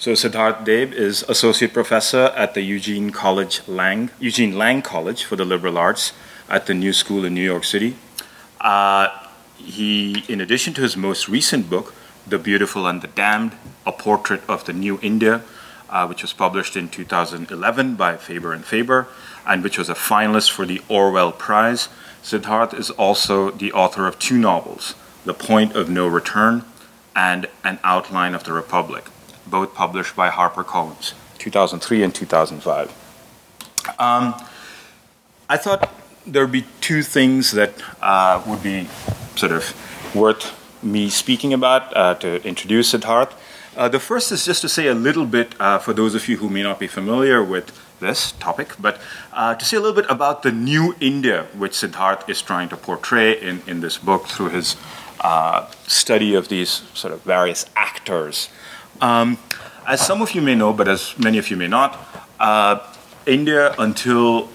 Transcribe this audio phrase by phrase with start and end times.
[0.00, 5.36] So Siddharth Deb is associate professor at the Eugene College Lang, Eugene Lang College for
[5.36, 6.14] the Liberal Arts
[6.48, 7.96] at the New School in New York City.
[8.62, 9.08] Uh,
[9.58, 11.92] he, in addition to his most recent book,
[12.26, 13.52] The Beautiful and the Damned,
[13.84, 15.42] a portrait of the new India,
[15.90, 19.06] uh, which was published in 2011 by Faber and Faber,
[19.46, 21.90] and which was a finalist for the Orwell Prize.
[22.22, 24.94] Siddharth is also the author of two novels,
[25.26, 26.64] The Point of No Return
[27.14, 29.04] and An Outline of the Republic
[29.50, 32.88] both published by HarperCollins, 2003 and 2005.
[33.98, 34.34] Um,
[35.48, 35.92] I thought
[36.26, 38.88] there would be two things that uh, would be
[39.36, 43.32] sort of worth me speaking about uh, to introduce Siddharth.
[43.76, 46.38] Uh, the first is just to say a little bit, uh, for those of you
[46.38, 49.00] who may not be familiar with this topic, but
[49.32, 52.76] uh, to say a little bit about the new India which Siddharth is trying to
[52.76, 54.76] portray in, in this book through his
[55.20, 58.48] uh, study of these sort of various actors
[59.00, 59.38] um,
[59.86, 61.98] as some of you may know, but as many of you may not,
[62.38, 62.80] uh,
[63.26, 64.48] India, until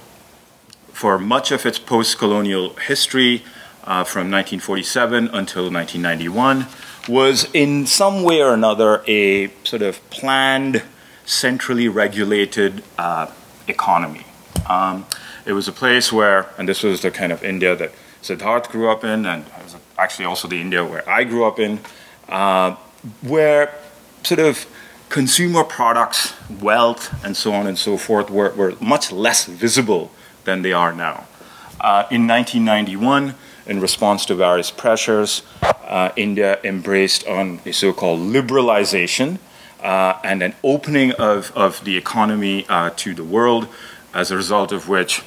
[0.91, 3.43] for much of its post colonial history,
[3.85, 6.65] uh, from 1947 until 1991,
[7.07, 10.81] was in some way or another a sort of planned,
[11.25, 13.27] centrally regulated uh,
[13.67, 14.25] economy.
[14.67, 15.05] Um,
[15.45, 17.91] it was a place where, and this was the kind of India that
[18.23, 21.59] Siddharth grew up in, and it was actually also the India where I grew up
[21.59, 21.79] in,
[22.27, 22.75] uh,
[23.21, 23.71] where
[24.25, 24.65] sort of
[25.09, 30.11] consumer products, wealth, and so on and so forth were, were much less visible
[30.45, 31.25] than they are now.
[31.79, 33.35] Uh, in 1991,
[33.67, 39.37] in response to various pressures, uh, India embraced on a so called liberalization
[39.81, 43.67] uh, and an opening of, of the economy uh, to the world,
[44.13, 45.21] as a result of which,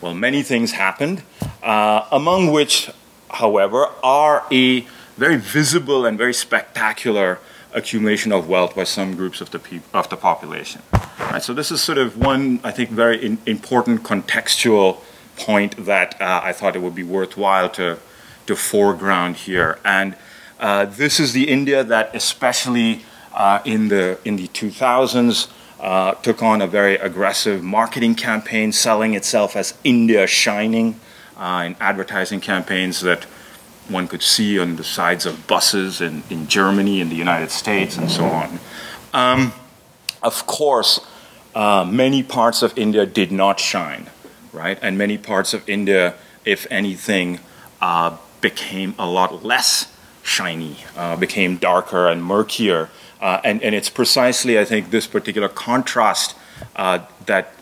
[0.00, 1.22] well, many things happened,
[1.62, 2.90] uh, among which,
[3.30, 4.80] however, are a
[5.16, 7.38] very visible and very spectacular
[7.76, 9.60] accumulation of wealth by some groups of the,
[9.94, 10.82] of the population.
[11.20, 15.02] Right, so this is sort of one, I think, very in, important contextual
[15.36, 17.98] point that uh, I thought it would be worthwhile to,
[18.46, 19.78] to foreground here.
[19.84, 20.16] And
[20.58, 23.02] uh, this is the India that especially
[23.34, 29.12] uh, in, the, in the 2000s uh, took on a very aggressive marketing campaign, selling
[29.12, 30.98] itself as India Shining
[31.36, 33.26] uh, in advertising campaigns that
[33.88, 37.96] one could see on the sides of buses in, in Germany and the United States
[37.96, 38.58] and so on.
[39.12, 39.52] Um,
[40.22, 41.00] of course,
[41.54, 44.10] uh, many parts of India did not shine,
[44.52, 44.78] right?
[44.82, 46.14] And many parts of India,
[46.44, 47.40] if anything,
[47.80, 49.92] uh, became a lot less
[50.22, 52.90] shiny, uh, became darker and murkier.
[53.20, 56.36] Uh, and, and it's precisely, I think, this particular contrast
[56.74, 57.54] uh, that,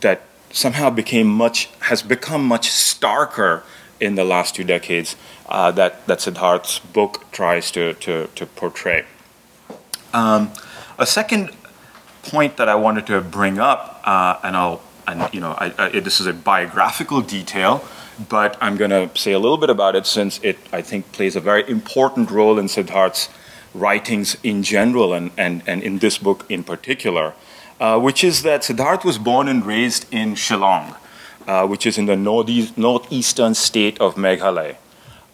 [0.00, 3.62] that somehow became much, has become much starker
[4.02, 5.14] in the last two decades
[5.48, 9.04] uh, that, that Siddharth's book tries to, to, to portray.
[10.12, 10.50] Um,
[10.98, 11.50] a second
[12.24, 16.00] point that I wanted to bring up, uh, and I'll, and you know, I, I,
[16.00, 17.84] this is a biographical detail,
[18.28, 21.36] but I'm going to say a little bit about it since it, I think, plays
[21.36, 23.28] a very important role in Siddharth's
[23.72, 27.34] writings in general and, and, and in this book in particular,
[27.80, 30.96] uh, which is that Siddharth was born and raised in Shillong
[31.46, 34.76] uh, which is in the northeast, northeastern state of Meghalaya.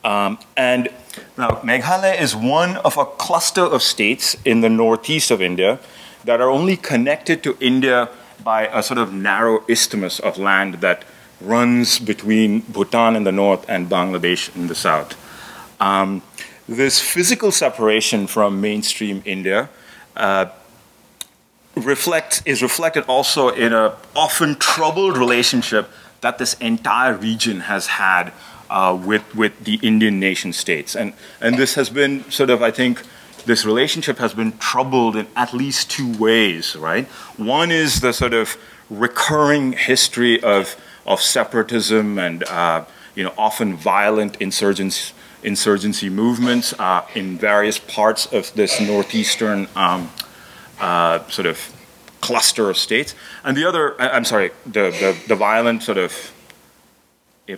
[0.04, 0.88] Um, and
[1.36, 5.78] now, Meghalaya is one of a cluster of states in the northeast of India
[6.24, 8.08] that are only connected to India
[8.42, 11.04] by a sort of narrow isthmus of land that
[11.41, 15.16] runs between Bhutan in the north and Bangladesh in the south.
[15.80, 16.22] Um,
[16.69, 19.70] this physical separation from mainstream India
[20.16, 20.46] uh,
[21.74, 25.88] reflects, is reflected also in a often troubled relationship
[26.20, 28.32] that this entire region has had
[28.70, 30.94] uh, with, with the Indian nation states.
[30.94, 33.02] And, and this has been sort of, I think,
[33.46, 37.06] this relationship has been troubled in at least two ways, right?
[37.36, 38.56] One is the sort of
[38.90, 40.76] recurring history of,
[41.06, 42.84] of separatism and, uh,
[43.14, 50.10] you know, often violent insurgency, insurgency movements uh, in various parts of this northeastern um,
[50.80, 51.72] uh, sort of
[52.20, 53.14] cluster of states.
[53.44, 56.32] And the other, I'm sorry, the, the, the violent sort of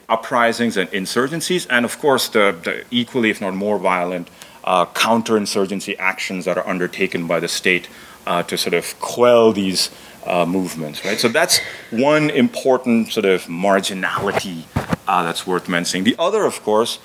[0.08, 4.28] uprisings and insurgencies, and of course the, the equally, if not more violent,
[4.62, 7.88] uh, counterinsurgency actions that are undertaken by the state
[8.26, 9.90] uh, to sort of quell these
[10.26, 11.18] uh, movements, right?
[11.18, 14.64] So that's one important sort of marginality
[15.08, 16.04] uh, that's worth mentioning.
[16.04, 16.98] The other, of course,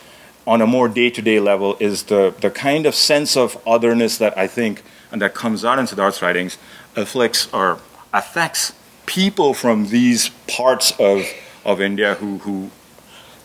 [0.45, 4.47] on a more day-to-day level, is the the kind of sense of otherness that I
[4.47, 4.83] think
[5.15, 6.57] and that comes out in Siddharth's writings
[6.97, 7.79] afflicts or
[8.11, 8.73] affects
[9.05, 11.25] people from these parts of,
[11.63, 12.69] of India who, who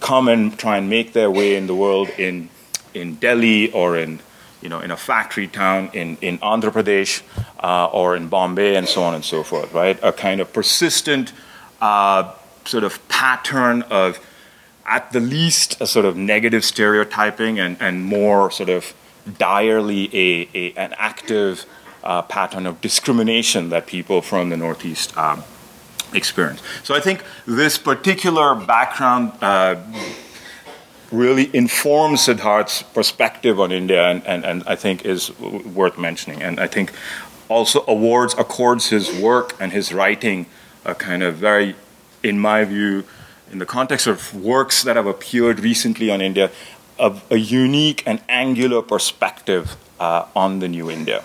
[0.01, 2.49] come and try and make their way in the world in,
[2.93, 4.19] in Delhi or in
[4.61, 7.23] you know, in a factory town in, in Andhra Pradesh
[7.63, 9.97] uh, or in Bombay and so on and so forth, right?
[10.03, 11.33] A kind of persistent
[11.81, 12.35] uh,
[12.65, 14.19] sort of pattern of,
[14.85, 18.93] at the least, a sort of negative stereotyping and, and more sort of
[19.39, 21.67] direly a, a an active
[22.03, 25.45] uh, pattern of discrimination that people from the Northeast um,
[26.15, 26.63] experience.
[26.83, 29.77] So I think this particular background uh,
[31.13, 36.43] really informs Siddharth's perspective on India and, and, and I think is worth mentioning.
[36.43, 36.93] And I think
[37.49, 40.47] also awards, accords his work and his writing
[40.85, 41.75] a kind of very,
[42.23, 43.05] in my view,
[43.51, 46.51] in the context of works that have appeared recently on India,
[47.01, 51.25] a, a unique and angular perspective uh, on the new India.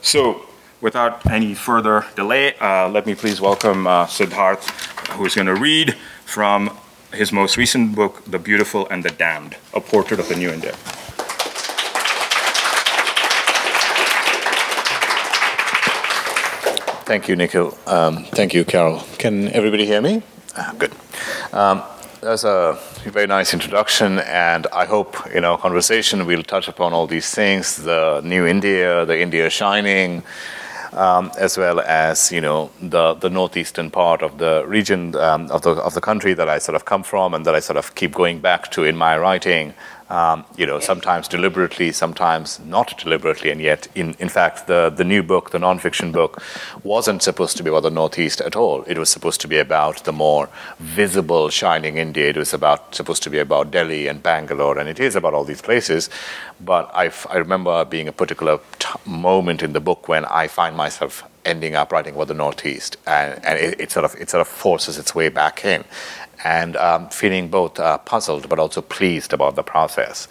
[0.00, 0.46] So,
[0.80, 4.70] without any further delay, uh, let me please welcome uh, Siddharth,
[5.16, 6.70] who is going to read from
[7.12, 10.74] his most recent book, The Beautiful and the Damned A Portrait of the New India.
[17.04, 17.76] Thank you, Nikhil.
[17.88, 19.02] Um, thank you, Carol.
[19.18, 20.22] Can everybody hear me?
[20.56, 20.92] Ah, good.
[21.52, 21.82] Um,
[22.20, 27.06] that's a very nice introduction, and I hope in our conversation we'll touch upon all
[27.06, 30.22] these things: the new India, the India shining,
[30.92, 35.62] um, as well as you know the the northeastern part of the region um, of
[35.62, 37.94] the of the country that I sort of come from and that I sort of
[37.94, 39.74] keep going back to in my writing.
[40.10, 45.04] Um, you know, sometimes deliberately, sometimes not deliberately, and yet, in, in fact, the, the
[45.04, 46.42] new book, the nonfiction book,
[46.82, 48.82] wasn't supposed to be about the Northeast at all.
[48.88, 50.48] It was supposed to be about the more
[50.80, 52.28] visible, shining India.
[52.28, 55.44] It was about supposed to be about Delhi and Bangalore, and it is about all
[55.44, 56.10] these places.
[56.60, 60.76] But i I remember being a particular t- moment in the book when I find
[60.76, 64.40] myself ending up writing about the Northeast, and, and it, it, sort of it sort
[64.40, 65.84] of forces its way back in
[66.44, 70.28] and um, feeling both uh, puzzled but also pleased about the process.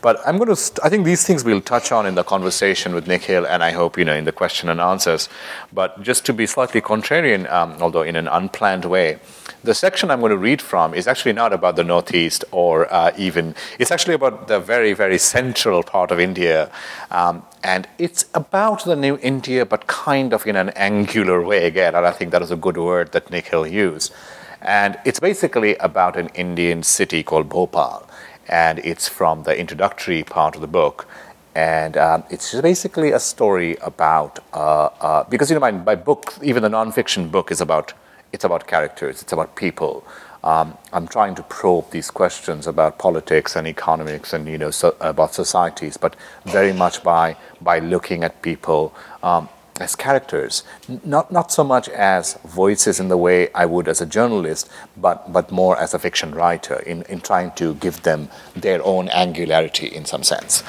[0.00, 2.94] But I'm going to, st- I think these things we'll touch on in the conversation
[2.94, 5.28] with Nikhil, and I hope, you know, in the question and answers.
[5.72, 9.18] But just to be slightly contrarian, um, although in an unplanned way,
[9.64, 13.12] the section I'm going to read from is actually not about the Northeast or uh,
[13.16, 16.70] even, it's actually about the very, very central part of India.
[17.10, 21.94] Um, and it's about the new India, but kind of in an angular way again.
[21.94, 24.12] And I think that is a good word that Nikhil used.
[24.62, 28.08] And it's basically about an Indian city called Bhopal.
[28.48, 31.06] And it's from the introductory part of the book.
[31.54, 36.34] And um, it's basically a story about, uh, uh, because you know, my, my book,
[36.42, 37.92] even the nonfiction book, is about,
[38.32, 40.04] it's about characters, it's about people.
[40.44, 44.96] Um, I'm trying to probe these questions about politics and economics and you know so,
[45.00, 46.16] about societies, but
[46.46, 48.92] very much by by looking at people
[49.22, 49.48] um,
[49.82, 50.62] as characters,
[51.04, 55.32] not, not so much as voices in the way I would as a journalist, but,
[55.32, 59.86] but more as a fiction writer in, in trying to give them their own angularity
[59.86, 60.62] in some sense.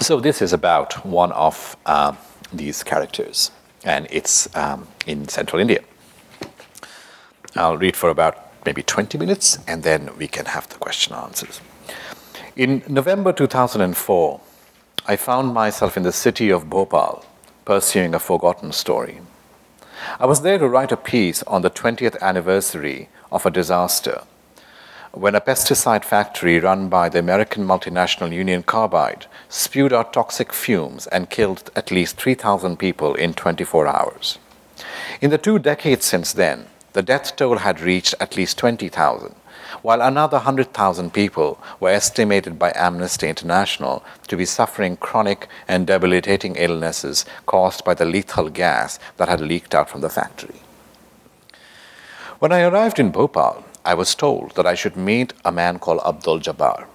[0.00, 2.14] So, this is about one of uh,
[2.52, 3.50] these characters,
[3.84, 5.82] and it's um, in central India.
[7.56, 11.60] I'll read for about maybe 20 minutes, and then we can have the question answers.
[12.54, 14.40] In November 2004,
[15.10, 17.24] I found myself in the city of Bhopal
[17.64, 19.22] pursuing a forgotten story.
[20.20, 24.24] I was there to write a piece on the 20th anniversary of a disaster
[25.12, 31.06] when a pesticide factory run by the American multinational Union Carbide spewed out toxic fumes
[31.06, 34.38] and killed at least 3,000 people in 24 hours.
[35.22, 39.34] In the two decades since then, the death toll had reached at least 20,000,
[39.82, 46.56] while another 100,000 people were estimated by Amnesty International to be suffering chronic and debilitating
[46.56, 50.60] illnesses caused by the lethal gas that had leaked out from the factory.
[52.38, 56.00] When I arrived in Bhopal, I was told that I should meet a man called
[56.06, 56.86] Abdul Jabbar.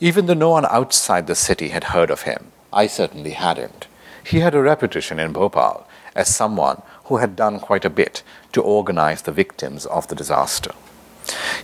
[0.00, 3.86] Even though no one outside the city had heard of him, I certainly hadn't.
[4.24, 8.62] He had a reputation in Bhopal as someone who had done quite a bit to
[8.62, 10.72] organize the victims of the disaster.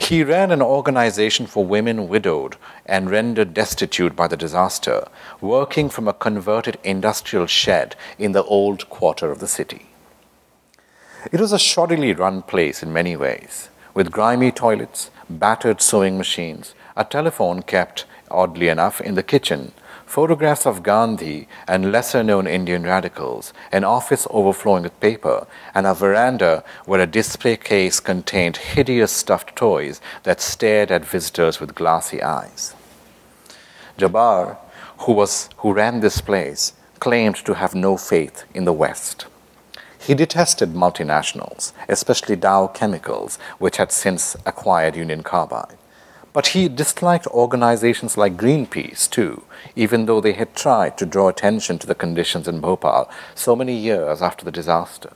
[0.01, 5.07] He ran an organization for women widowed and rendered destitute by the disaster,
[5.41, 9.87] working from a converted industrial shed in the old quarter of the city.
[11.31, 16.75] It was a shoddily run place in many ways, with grimy toilets, battered sewing machines,
[16.97, 19.73] a telephone kept, oddly enough, in the kitchen,
[20.13, 25.95] photographs of Gandhi and lesser known Indian radicals, an office overflowing with paper, and a
[25.95, 32.23] veranda where a display case contained hideous stuffed toys that stared at visitors with glassy
[32.23, 32.75] eyes.
[33.97, 34.59] Jabbar,
[34.99, 39.25] who, was, who ran this place, claimed to have no faith in the West.
[39.99, 45.79] He detested multinationals, especially Dow Chemicals, which had since acquired Union Carbide.
[46.33, 49.43] But he disliked organizations like Greenpeace too,
[49.77, 53.77] even though they had tried to draw attention to the conditions in Bhopal so many
[53.77, 55.13] years after the disaster.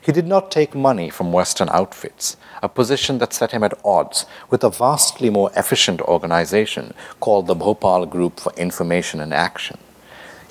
[0.00, 4.26] He did not take money from Western outfits, a position that set him at odds
[4.50, 9.78] with a vastly more efficient organization called the Bhopal Group for Information and Action.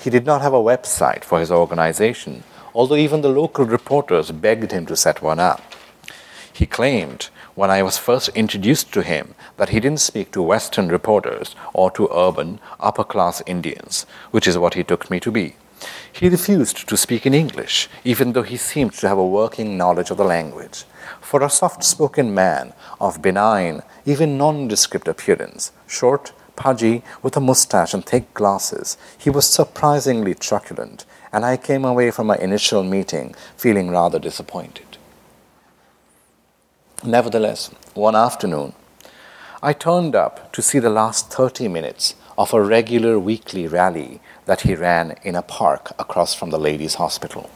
[0.00, 2.44] He did not have a website for his organization,
[2.74, 5.62] although even the local reporters begged him to set one up.
[6.50, 10.88] He claimed when I was first introduced to him that he didn't speak to Western
[10.88, 15.56] reporters or to urban, upper class Indians, which is what he took me to be.
[16.12, 20.10] He refused to speak in English, even though he seemed to have a working knowledge
[20.10, 20.84] of the language.
[21.20, 27.94] For a soft spoken man of benign, even nondescript appearance, short, pudgy, with a mustache
[27.94, 33.34] and thick glasses, he was surprisingly truculent, and I came away from my initial meeting
[33.56, 34.91] feeling rather disappointed.
[37.04, 38.74] Nevertheless, one afternoon,
[39.60, 44.60] I turned up to see the last 30 minutes of a regular weekly rally that
[44.60, 47.50] he ran in a park across from the ladies' hospital.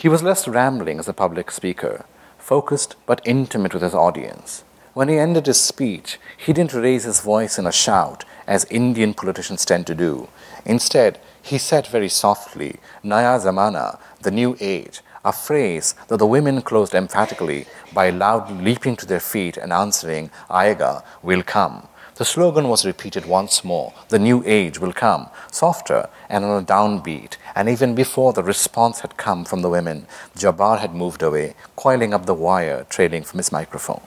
[0.00, 2.04] He was less rambling as a public speaker,
[2.38, 4.64] focused but intimate with his audience.
[4.92, 9.14] When he ended his speech, he didn't raise his voice in a shout, as Indian
[9.14, 10.28] politicians tend to do.
[10.64, 16.60] Instead, he said very softly, Naya Zamana, the new age, a phrase that the women
[16.60, 21.88] closed emphatically by loudly leaping to their feet and answering, Aega will come.
[22.16, 26.66] The slogan was repeated once more The new age will come, softer and on a
[26.66, 27.36] downbeat.
[27.56, 32.14] And even before the response had come from the women, Jabbar had moved away, coiling
[32.14, 34.02] up the wire trailing from his microphone.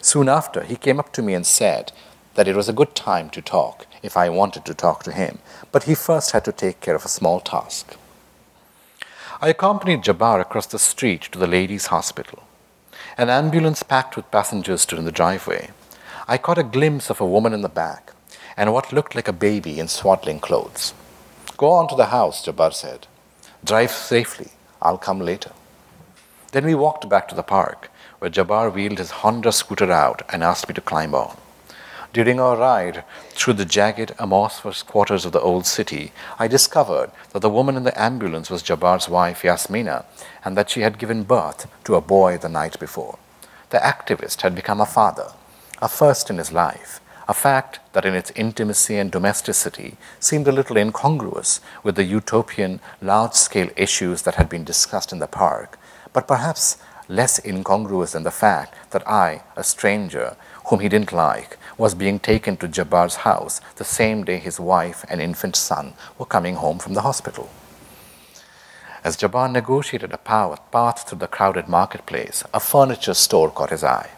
[0.00, 1.92] Soon after, he came up to me and said
[2.34, 5.38] that it was a good time to talk if I wanted to talk to him,
[5.72, 7.96] but he first had to take care of a small task.
[9.38, 12.44] I accompanied Jabbar across the street to the ladies' hospital.
[13.18, 15.70] An ambulance packed with passengers stood in the driveway.
[16.26, 18.14] I caught a glimpse of a woman in the back
[18.56, 20.94] and what looked like a baby in swaddling clothes.
[21.58, 23.06] Go on to the house, Jabbar said.
[23.62, 24.52] Drive safely.
[24.80, 25.52] I'll come later.
[26.52, 27.90] Then we walked back to the park,
[28.20, 31.36] where Jabbar wheeled his Honda scooter out and asked me to climb on.
[32.16, 37.40] During our ride through the jagged, amorphous quarters of the old city, I discovered that
[37.40, 40.06] the woman in the ambulance was Jabbar's wife, Yasmina,
[40.42, 43.18] and that she had given birth to a boy the night before.
[43.68, 45.32] The activist had become a father,
[45.82, 50.52] a first in his life, a fact that in its intimacy and domesticity seemed a
[50.52, 55.78] little incongruous with the utopian, large scale issues that had been discussed in the park,
[56.14, 61.56] but perhaps less incongruous than the fact that I, a stranger, whom he didn't like,
[61.78, 66.26] was being taken to Jabbar's house the same day his wife and infant son were
[66.26, 67.50] coming home from the hospital.
[69.04, 74.10] As Jabbar negotiated a path through the crowded marketplace, a furniture store caught his eye.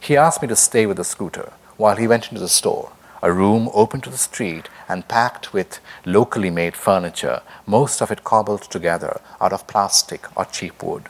[0.00, 2.92] He asked me to stay with the scooter while he went into the store,
[3.22, 8.24] a room open to the street and packed with locally made furniture, most of it
[8.24, 11.08] cobbled together out of plastic or cheap wood.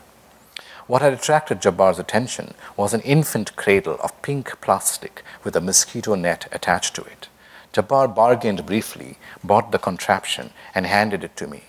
[0.93, 6.13] What had attracted Jabbar's attention was an infant cradle of pink plastic with a mosquito
[6.13, 7.29] net attached to it.
[7.73, 11.63] Jabbar bargained briefly, bought the contraption, and handed it to me.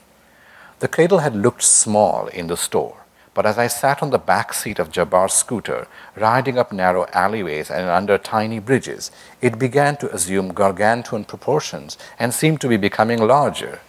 [0.80, 2.98] The cradle had looked small in the store,
[3.32, 7.70] but as I sat on the back seat of Jabbar's scooter, riding up narrow alleyways
[7.70, 13.26] and under tiny bridges, it began to assume gargantuan proportions and seemed to be becoming
[13.26, 13.80] larger.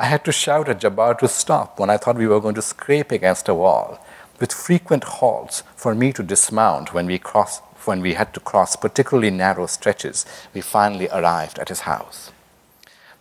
[0.00, 2.62] I had to shout at Jabbar to stop when I thought we were going to
[2.62, 4.00] scrape against a wall
[4.40, 8.76] with frequent halts for me to dismount when we cross when we had to cross
[8.76, 12.30] particularly narrow stretches, we finally arrived at his house.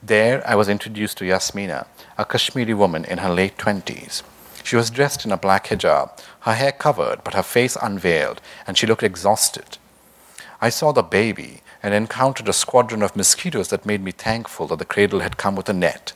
[0.03, 4.21] There I was introduced to Yasmina, a Kashmiri woman in her late twenties.
[4.63, 6.11] She was dressed in a black hijab,
[6.41, 9.77] her hair covered but her face unveiled, and she looked exhausted.
[10.61, 14.79] I saw the baby and encountered a squadron of mosquitoes that made me thankful that
[14.79, 16.11] the cradle had come with a net.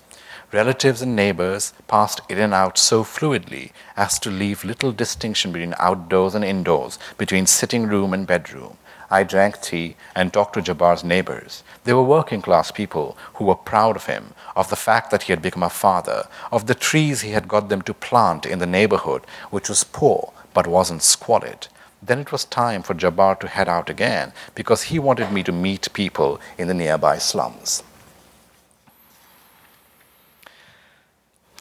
[0.53, 5.73] Relatives and neighbors passed in and out so fluidly as to leave little distinction between
[5.79, 8.77] outdoors and indoors, between sitting room and bedroom.
[9.09, 11.63] I drank tea and talked to Jabbar's neighbors.
[11.85, 15.33] They were working class people who were proud of him, of the fact that he
[15.33, 18.67] had become a father, of the trees he had got them to plant in the
[18.67, 21.67] neighborhood, which was poor but wasn't squalid.
[21.99, 25.51] Then it was time for Jabbar to head out again because he wanted me to
[25.51, 27.81] meet people in the nearby slums.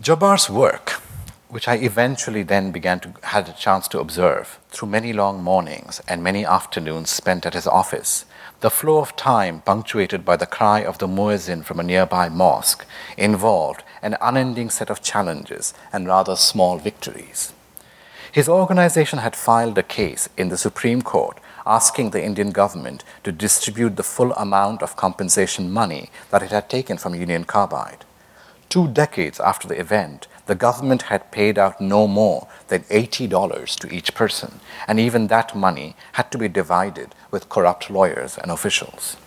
[0.02, 1.00] Jabbar's work,
[1.49, 6.00] which I eventually then began to had a chance to observe through many long mornings
[6.09, 8.25] and many afternoons spent at his office,
[8.62, 12.85] the flow of time punctuated by the cry of the muezzin from a nearby mosque
[13.16, 17.52] involved an unending set of challenges and rather small victories.
[18.32, 23.30] His organization had filed a case in the Supreme Court asking the Indian government to
[23.30, 28.04] distribute the full amount of compensation money that it had taken from Union Carbide.
[28.73, 33.95] Two decades after the event, the government had paid out no more than $80 to
[33.95, 39.19] each person, and even that money had to be divided with corrupt lawyers and officials.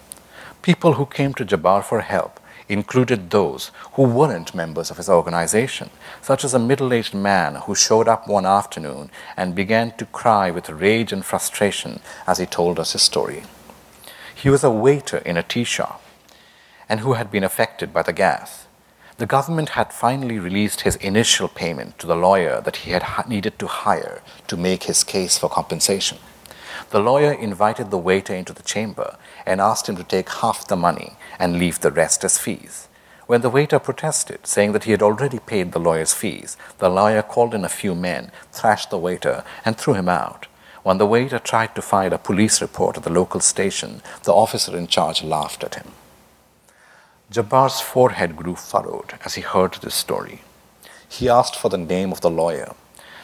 [0.64, 5.92] People who came to Jabbar for help included those who weren't members of his organization,
[6.24, 10.50] such as a middle aged man who showed up one afternoon and began to cry
[10.50, 13.44] with rage and frustration as he told us his story.
[14.34, 16.02] He was a waiter in a tea shop
[16.90, 18.65] and who had been affected by the gas.
[19.18, 23.58] The government had finally released his initial payment to the lawyer that he had needed
[23.60, 26.18] to hire to make his case for compensation.
[26.90, 30.76] The lawyer invited the waiter into the chamber and asked him to take half the
[30.76, 32.90] money and leave the rest as fees.
[33.26, 37.22] When the waiter protested, saying that he had already paid the lawyer's fees, the lawyer
[37.22, 40.48] called in a few men, thrashed the waiter, and threw him out.
[40.84, 44.78] When the waiter tried to file a police report at the local station, the officer
[44.78, 45.94] in charge laughed at him.
[47.32, 50.42] Jabbar's forehead grew furrowed as he heard this story.
[51.10, 52.76] He asked for the name of the lawyer.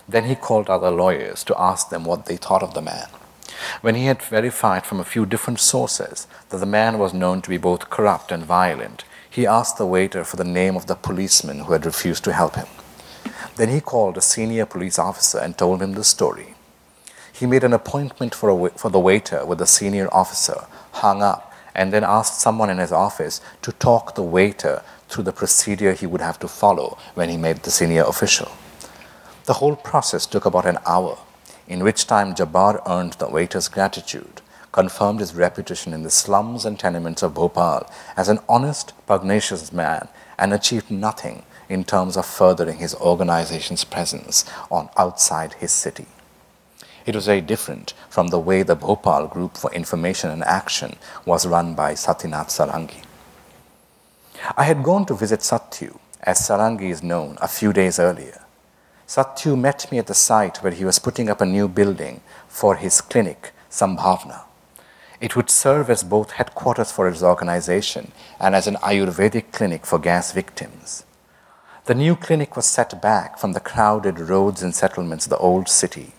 [0.10, 3.10] Then he called other lawyers to ask them what they thought of the man.
[3.81, 7.50] When he had verified from a few different sources that the man was known to
[7.50, 11.60] be both corrupt and violent, he asked the waiter for the name of the policeman
[11.60, 12.67] who had refused to help him.
[13.55, 16.55] Then he called a senior police officer and told him the story.
[17.31, 21.50] He made an appointment for, a, for the waiter with the senior officer, hung up,
[21.75, 26.06] and then asked someone in his office to talk the waiter through the procedure he
[26.06, 28.51] would have to follow when he met the senior official.
[29.46, 31.18] The whole process took about an hour
[31.68, 36.78] in which time Jabbar earned the waiter's gratitude, confirmed his reputation in the slums and
[36.78, 42.78] tenements of Bhopal as an honest, pugnacious man, and achieved nothing in terms of furthering
[42.78, 46.08] his organization's presence on outside his city.
[47.12, 51.46] It was very different from the way the Bhopal Group for Information and Action was
[51.46, 53.03] run by Satinath Sarangi.
[54.56, 58.46] I had gone to visit Satyu, as Sarangi is known, a few days earlier.
[59.06, 62.77] Satyu met me at the site where he was putting up a new building for
[62.77, 64.44] his clinic, Sambhavna.
[65.20, 70.00] It would serve as both headquarters for his organization and as an Ayurvedic clinic for
[70.00, 71.03] gas victims.
[71.88, 75.68] The new clinic was set back from the crowded roads and settlements of the old
[75.68, 76.14] city.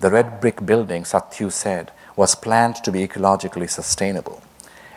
[0.00, 4.40] The red brick building, Satyu said, was planned to be ecologically sustainable.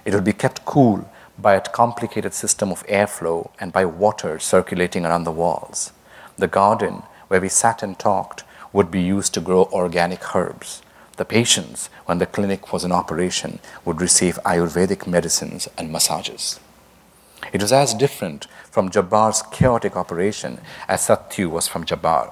[0.05, 1.09] It would be kept cool
[1.39, 5.91] by a complicated system of airflow and by water circulating around the walls.
[6.37, 10.83] The garden where we sat and talked would be used to grow organic herbs.
[11.17, 16.59] The patients, when the clinic was in operation, would receive Ayurvedic medicines and massages.
[17.51, 22.31] It was as different from Jabbar's chaotic operation as Satyu was from Jabbar.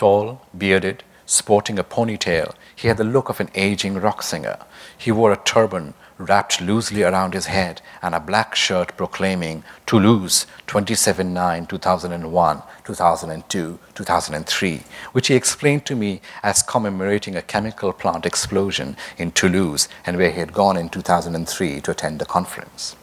[0.00, 4.56] Tall, bearded, sporting a ponytail, he had the look of an aging rock singer.
[4.96, 10.46] He wore a turban wrapped loosely around his head and a black shirt proclaiming Toulouse
[10.68, 14.82] 27 9 2001 2002 2003
[15.12, 20.30] which he explained to me as commemorating a chemical plant explosion in Toulouse and where
[20.30, 22.96] he had gone in 2003 to attend a conference.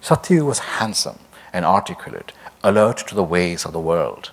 [0.00, 1.18] Satyu was handsome
[1.52, 2.30] and articulate
[2.62, 4.30] alert to the ways of the world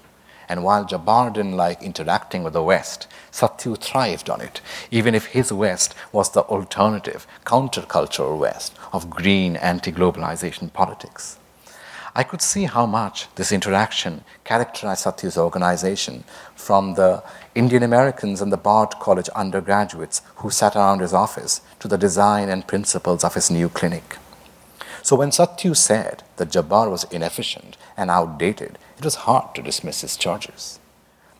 [0.49, 5.27] and while Jabbar didn't like interacting with the West, Satyu thrived on it, even if
[5.27, 11.37] his West was the alternative, countercultural West of green anti globalization politics.
[12.15, 16.23] I could see how much this interaction characterized Satyu's organization
[16.55, 21.87] from the Indian Americans and the Bard College undergraduates who sat around his office to
[21.87, 24.17] the design and principles of his new clinic.
[25.03, 30.01] So when Satyu said that Jabbar was inefficient and outdated, it was hard to dismiss
[30.01, 30.77] his charges.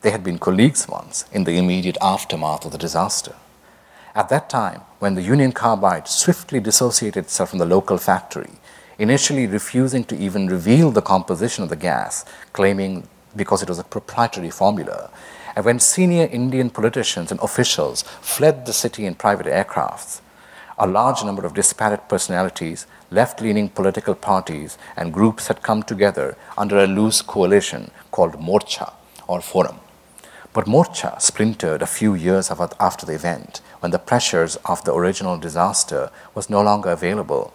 [0.00, 3.34] They had been colleagues once in the immediate aftermath of the disaster.
[4.14, 8.52] At that time, when the Union Carbide swiftly dissociated itself from the local factory,
[8.98, 13.84] initially refusing to even reveal the composition of the gas, claiming because it was a
[13.84, 15.10] proprietary formula,
[15.54, 20.22] and when senior Indian politicians and officials fled the city in private aircrafts,
[20.78, 26.36] a large number of disparate personalities, left leaning political parties, and groups had come together
[26.56, 28.92] under a loose coalition called Morcha
[29.26, 29.80] or Forum.
[30.52, 35.38] But Morcha splintered a few years after the event when the pressures of the original
[35.38, 37.52] disaster was no longer available,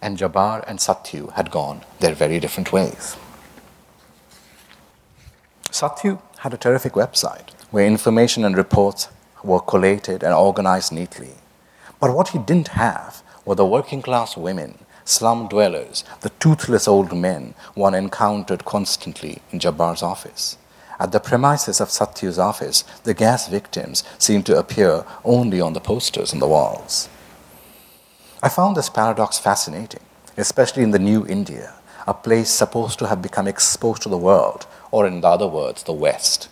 [0.00, 3.16] and Jabbar and Satyu had gone their very different ways.
[5.70, 9.08] Satyu had a terrific website where information and reports
[9.42, 11.34] were collated and organized neatly.
[12.00, 17.16] But what he didn't have were the working class women, slum dwellers, the toothless old
[17.16, 20.58] men one encountered constantly in Jabbar's office.
[20.98, 25.80] At the premises of Satyu's office, the gas victims seemed to appear only on the
[25.80, 27.08] posters on the walls.
[28.42, 30.02] I found this paradox fascinating,
[30.36, 31.74] especially in the new India,
[32.06, 35.92] a place supposed to have become exposed to the world, or in other words, the
[35.92, 36.48] West,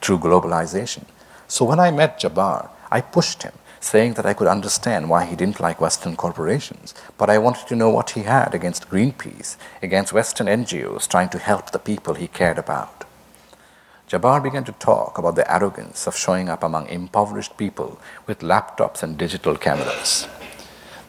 [0.00, 1.04] through globalization.
[1.48, 5.34] So when I met Jabbar, I pushed him, saying that I could understand why he
[5.34, 10.12] didn't like Western corporations, but I wanted to know what he had against Greenpeace, against
[10.12, 13.04] Western NGOs trying to help the people he cared about.
[14.08, 19.02] Jabbar began to talk about the arrogance of showing up among impoverished people with laptops
[19.02, 20.26] and digital cameras.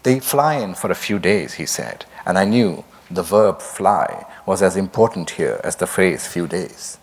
[0.03, 4.25] They fly in for a few days, he said, and I knew the verb fly
[4.45, 6.97] was as important here as the phrase few days.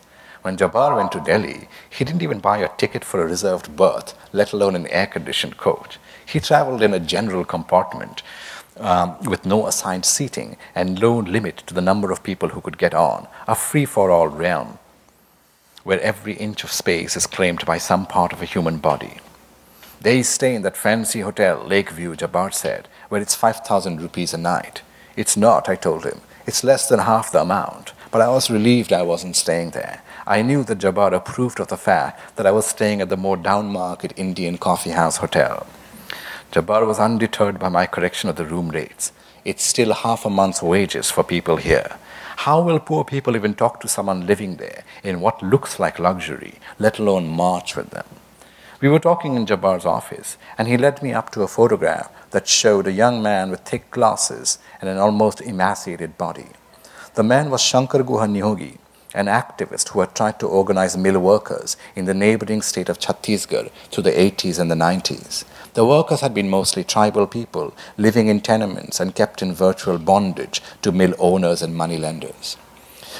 [0.48, 4.14] When Jabbar went to Delhi, he didn't even buy a ticket for a reserved berth,
[4.32, 5.98] let alone an air conditioned coach.
[6.24, 8.22] He traveled in a general compartment
[8.78, 12.78] um, with no assigned seating and no limit to the number of people who could
[12.78, 14.78] get on, a free for all realm
[15.84, 19.18] where every inch of space is claimed by some part of a human body.
[20.00, 24.80] They stay in that fancy hotel, Lakeview, Jabbar said, where it's 5,000 rupees a night.
[25.14, 26.22] It's not, I told him.
[26.46, 27.92] It's less than half the amount.
[28.10, 30.02] But I was relieved I wasn't staying there.
[30.30, 33.38] I knew that Jabbar approved of the fact that I was staying at the more
[33.38, 35.66] downmarket Indian coffee house hotel.
[36.52, 39.10] Jabbar was undeterred by my correction of the room rates.
[39.46, 41.96] It's still half a month's wages for people here.
[42.44, 46.56] How will poor people even talk to someone living there in what looks like luxury,
[46.78, 48.04] let alone march with them?
[48.82, 52.46] We were talking in Jabbar's office, and he led me up to a photograph that
[52.46, 56.48] showed a young man with thick glasses and an almost emaciated body.
[57.14, 58.76] The man was Shankar Guha Niyogi,
[59.18, 63.68] an activist who had tried to organize mill workers in the neighboring state of Chhattisgarh
[63.90, 65.44] through the 80s and the 90s.
[65.74, 70.62] The workers had been mostly tribal people living in tenements and kept in virtual bondage
[70.82, 72.56] to mill owners and moneylenders.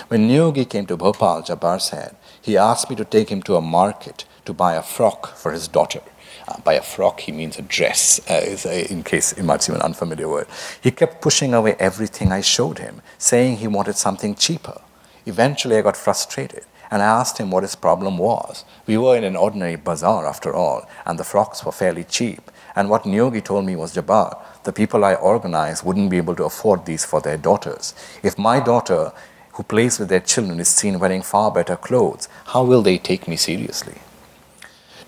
[0.07, 3.61] When Niyogi came to Bhopal, Jabbar said, he asked me to take him to a
[3.61, 6.03] market to buy a frock for his daughter.
[6.47, 9.83] Uh, by a frock, he means a dress, uh, in case it might seem an
[9.83, 10.47] unfamiliar word.
[10.81, 14.81] He kept pushing away everything I showed him, saying he wanted something cheaper.
[15.29, 18.65] Eventually, I got frustrated and I asked him what his problem was.
[18.87, 22.51] We were in an ordinary bazaar, after all, and the frocks were fairly cheap.
[22.75, 26.45] And what Niyogi told me was Jabbar, the people I organize wouldn't be able to
[26.45, 27.95] afford these for their daughters.
[28.23, 29.13] If my daughter,
[29.53, 33.29] who plays with their children, is seen wearing far better clothes, how will they take
[33.29, 33.99] me seriously?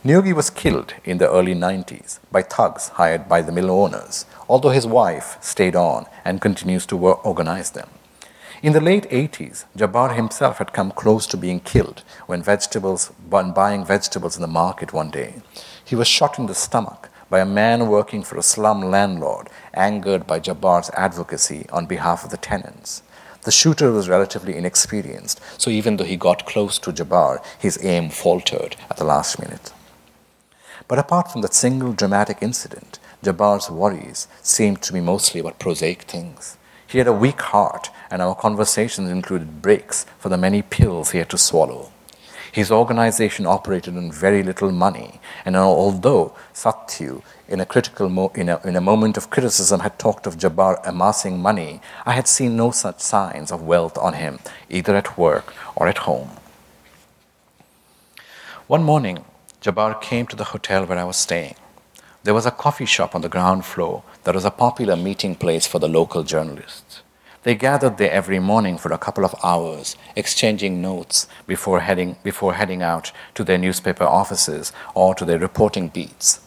[0.04, 4.68] Niyogi was killed in the early 90s by thugs hired by the mill owners, although
[4.68, 7.88] his wife stayed on and continues to organize them.
[8.62, 13.52] In the late 80s, Jabbar himself had come close to being killed when vegetables, when
[13.52, 15.36] buying vegetables in the market one day.
[15.82, 20.26] He was shot in the stomach by a man working for a slum landlord, angered
[20.26, 23.02] by Jabbar's advocacy on behalf of the tenants.
[23.44, 28.10] The shooter was relatively inexperienced, so even though he got close to Jabbar, his aim
[28.10, 29.72] faltered at the last minute.
[30.86, 36.02] But apart from that single dramatic incident, Jabbar's worries seemed to be mostly about prosaic
[36.02, 36.58] things.
[36.86, 41.18] He had a weak heart, and our conversations included breaks for the many pills he
[41.18, 41.92] had to swallow.
[42.52, 48.48] His organization operated on very little money, and although Satyu, in a, critical mo- in,
[48.48, 52.56] a, in a moment of criticism, had talked of Jabbar amassing money, I had seen
[52.56, 56.30] no such signs of wealth on him, either at work or at home.
[58.66, 59.24] One morning,
[59.60, 61.54] Jabbar came to the hotel where I was staying.
[62.24, 65.66] There was a coffee shop on the ground floor that was a popular meeting place
[65.66, 67.02] for the local journalists.
[67.42, 72.54] They gathered there every morning for a couple of hours, exchanging notes before heading, before
[72.54, 76.40] heading out to their newspaper offices or to their reporting beats.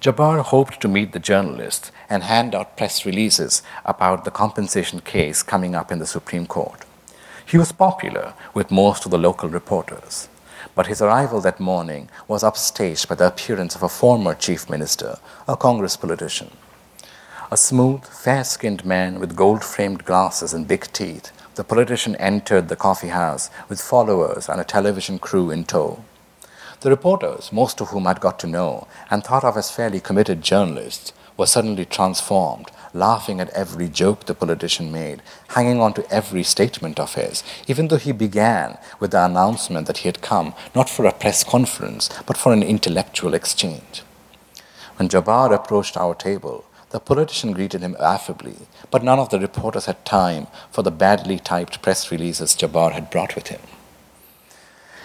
[0.00, 5.42] Jabbar hoped to meet the journalists and hand out press releases about the compensation case
[5.42, 6.84] coming up in the Supreme Court.
[7.46, 10.28] He was popular with most of the local reporters
[10.76, 15.16] but his arrival that morning was upstaged by the appearance of a former chief minister,
[15.48, 16.50] a Congress politician.
[17.48, 22.68] A smooth, fair skinned man with gold framed glasses and big teeth, the politician entered
[22.68, 26.02] the coffee house with followers and a television crew in tow.
[26.80, 30.42] The reporters, most of whom I'd got to know and thought of as fairly committed
[30.42, 36.42] journalists, were suddenly transformed laughing at every joke the politician made, hanging on to every
[36.42, 40.88] statement of his, even though he began with the announcement that he had come not
[40.88, 44.02] for a press conference, but for an intellectual exchange.
[44.96, 48.56] When Jabbar approached our table, the politician greeted him affably,
[48.90, 53.10] but none of the reporters had time for the badly typed press releases Jabbar had
[53.10, 53.60] brought with him.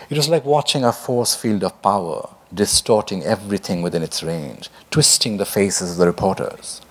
[0.09, 5.37] It was like watching a force field of power distorting everything within its range, twisting
[5.37, 6.81] the faces of the reporters.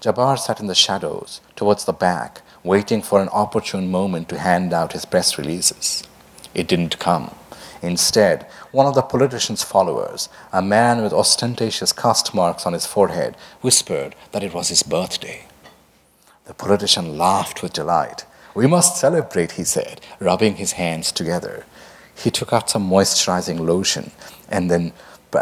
[0.00, 4.72] Jabbar sat in the shadows, towards the back, waiting for an opportune moment to hand
[4.72, 6.02] out his press releases.
[6.54, 7.34] It didn't come.
[7.86, 13.36] Instead, one of the politician's followers, a man with ostentatious caste marks on his forehead,
[13.60, 15.46] whispered that it was his birthday.
[16.46, 18.24] The politician laughed with delight.
[18.54, 21.64] We must celebrate, he said, rubbing his hands together.
[22.14, 24.12] He took out some moisturizing lotion
[24.48, 24.92] and then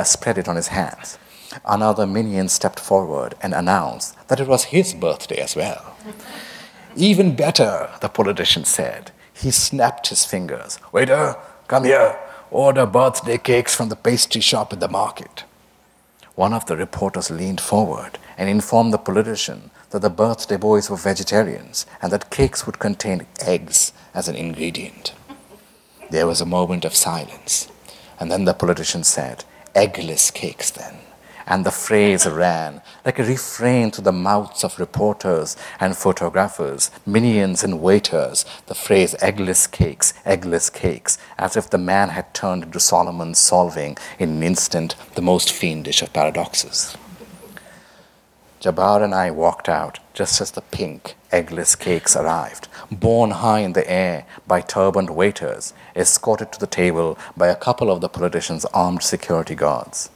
[0.05, 1.19] spread it on his hands.
[1.67, 5.97] Another minion stepped forward and announced that it was his birthday as well.
[6.97, 9.11] Even better, the politician said.
[9.35, 10.79] He snapped his fingers.
[10.93, 11.37] Waiter,
[11.69, 12.19] come here.
[12.53, 15.45] Order birthday cakes from the pastry shop in the market.
[16.35, 20.99] One of the reporters leaned forward and informed the politician that the birthday boys were
[20.99, 25.15] vegetarians and that cakes would contain eggs as an ingredient.
[26.11, 27.69] There was a moment of silence,
[28.21, 30.97] and then the politician said, Eggless cakes, then.
[31.47, 37.65] And the phrase ran like a refrain through the mouths of reporters and photographers, minions
[37.65, 42.81] and waiters, the phrase eggless cakes, eggless cakes, as if the man had turned into
[42.81, 46.97] Solomon solving in an instant the most fiendish of paradoxes.
[48.63, 53.73] Jabbar and I walked out just as the pink, eggless cakes arrived, borne high in
[53.73, 58.65] the air by turbaned waiters, escorted to the table by a couple of the politicians'
[58.67, 60.11] armed security guards.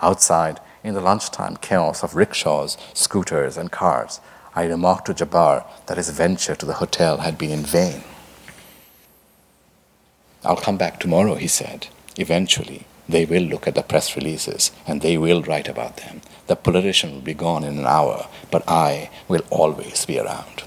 [0.00, 4.20] Outside, in the lunchtime chaos of rickshaws, scooters, and cars,
[4.54, 8.02] I remarked to Jabbar that his venture to the hotel had been in vain.
[10.44, 11.88] I'll come back tomorrow, he said.
[12.16, 16.22] Eventually, they will look at the press releases and they will write about them.
[16.46, 20.64] The politician will be gone in an hour, but I will always be around.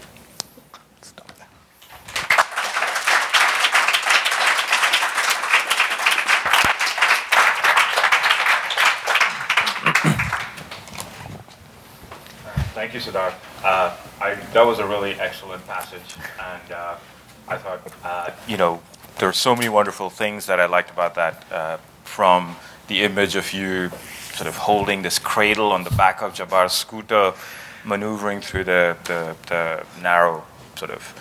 [12.83, 13.35] Thank you, Siddharth.
[13.63, 16.95] Uh, I, that was a really excellent passage, and uh,
[17.47, 18.81] I thought, uh, you know,
[19.19, 22.57] there are so many wonderful things that I liked about that, uh, from
[22.89, 23.89] the image of you
[24.33, 27.31] sort of holding this cradle on the back of Jabbar's scooter,
[27.85, 30.43] maneuvering through the, the, the narrow
[30.75, 31.13] sort of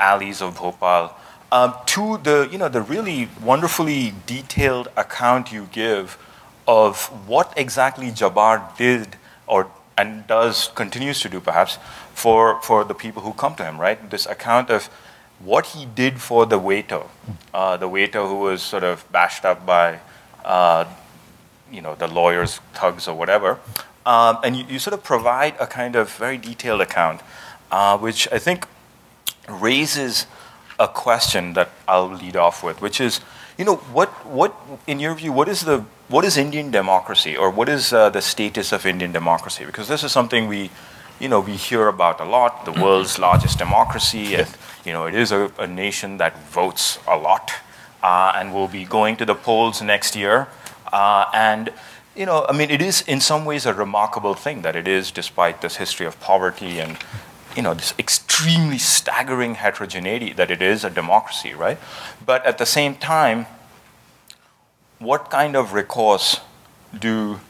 [0.00, 1.14] alleys of Bhopal,
[1.52, 6.18] um, to the, you know, the really wonderfully detailed account you give
[6.66, 11.78] of what exactly Jabbar did or and does continues to do perhaps
[12.14, 14.10] for for the people who come to him right?
[14.10, 14.88] This account of
[15.40, 17.02] what he did for the waiter
[17.52, 20.00] uh, the waiter who was sort of bashed up by
[20.44, 20.84] uh,
[21.70, 23.58] you know the lawyers thugs or whatever
[24.06, 27.20] um, and you, you, sort of provide a kind of very detailed account
[27.70, 28.66] uh, which i think
[29.48, 30.26] raises
[30.78, 33.20] a question that i'll lead off with which is
[33.58, 34.54] you know what what
[34.86, 38.20] in your view what is the what is Indian democracy or what is uh, the
[38.20, 39.64] status of Indian democracy?
[39.64, 40.70] Because this is something we,
[41.18, 42.64] you know, we hear about a lot.
[42.64, 44.48] The world's largest democracy, and
[44.84, 47.52] you know, it is a, a nation that votes a lot,
[48.02, 50.48] uh, and will be going to the polls next year.
[50.92, 51.72] Uh, and
[52.14, 55.10] you know, I mean, it is in some ways a remarkable thing that it is,
[55.10, 56.98] despite this history of poverty and
[57.56, 61.78] you know this extremely staggering heterogeneity, that it is a democracy, right?
[62.24, 63.46] But at the same time
[65.04, 66.40] what kind of recourse
[66.98, 67.40] do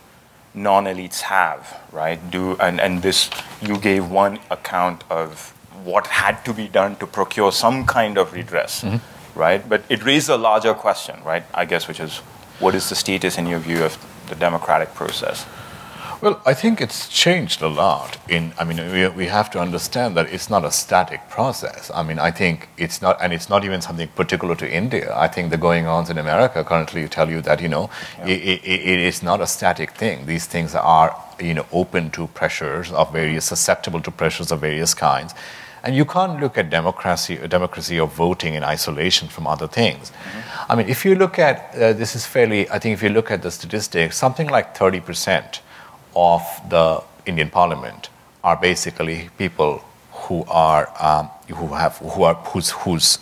[0.55, 2.19] non-elites have, right?
[2.31, 5.51] Do and, and this you gave one account of
[5.85, 9.39] what had to be done to procure some kind of redress, mm-hmm.
[9.39, 9.69] right?
[9.69, 11.45] But it raised a larger question, right?
[11.53, 12.19] I guess, which is
[12.61, 15.45] what is the status in your view of the democratic process?
[16.25, 18.17] Well, I think it's changed a lot.
[18.31, 21.91] In, I mean, we, we have to understand that it's not a static process.
[21.95, 25.15] I mean, I think it's not, and it's not even something particular to India.
[25.15, 28.29] I think the going ons in America currently tell you that you know yeah.
[28.29, 30.25] it, it, it is not a static thing.
[30.25, 34.95] These things are you know open to pressures of various, susceptible to pressures of various
[34.95, 35.35] kinds.
[35.83, 40.11] And you can't look at democracy, democracy or voting in isolation from other things.
[40.11, 40.73] Mm-hmm.
[40.73, 43.31] I mean, if you look at uh, this is fairly, I think if you look
[43.31, 45.61] at the statistics, something like 30 percent
[46.17, 48.09] of the Indian Parliament
[48.43, 53.19] are basically people who are um, who have who are whose whose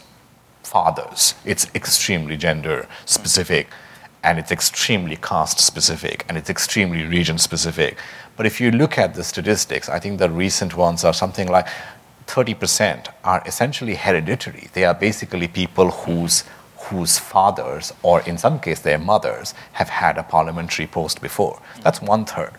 [0.62, 1.34] fathers.
[1.44, 3.68] It's extremely gender specific,
[4.22, 7.98] and it's extremely caste specific, and it's extremely region specific.
[8.36, 11.68] But if you look at the statistics, I think the recent ones are something like
[12.26, 14.68] 30% are essentially hereditary.
[14.72, 16.44] They are basically people whose
[16.84, 21.60] whose fathers, or in some case their mothers, have had a parliamentary post before.
[21.82, 22.54] That's one third.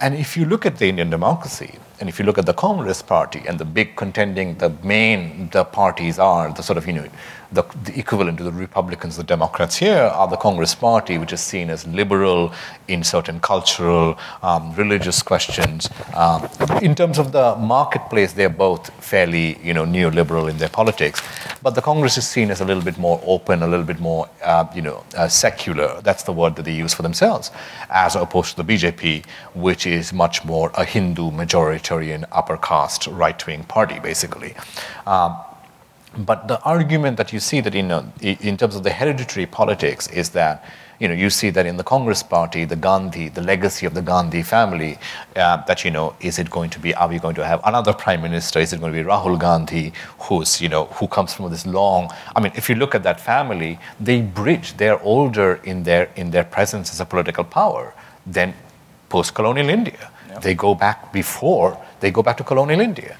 [0.00, 3.02] And if you look at the Indian democracy, and if you look at the Congress
[3.02, 7.08] Party and the big contending, the main the parties are the sort of you know
[7.52, 11.40] the, the, equivalent to the Republicans, the Democrats here are the Congress Party, which is
[11.40, 12.52] seen as liberal
[12.88, 15.88] in certain cultural, um, religious questions.
[16.14, 16.48] Um,
[16.82, 21.22] in terms of the marketplace, they're both fairly, you know, neoliberal in their politics.
[21.62, 24.28] But the Congress is seen as a little bit more open, a little bit more,
[24.44, 26.00] uh, you know, uh, secular.
[26.02, 27.50] That's the word that they use for themselves,
[27.90, 33.64] as opposed to the BJP, which is much more a Hindu majoritarian upper caste right-wing
[33.64, 34.54] party, basically.
[35.06, 35.38] Um,
[36.16, 40.08] but the argument that you see that in, uh, in terms of the hereditary politics
[40.08, 40.64] is that
[40.98, 44.02] you know you see that in the Congress Party, the Gandhi, the legacy of the
[44.02, 44.98] Gandhi family,
[45.36, 47.92] uh, that you know is it going to be are we going to have another
[47.92, 48.58] prime minister?
[48.58, 52.10] Is it going to be Rahul Gandhi, who's you know who comes from this long?
[52.34, 54.76] I mean, if you look at that family, they bridge.
[54.76, 57.94] They're older in their in their presence as a political power
[58.26, 58.54] than
[59.08, 60.10] post-colonial India.
[60.42, 63.16] They go back before they go back to colonial India.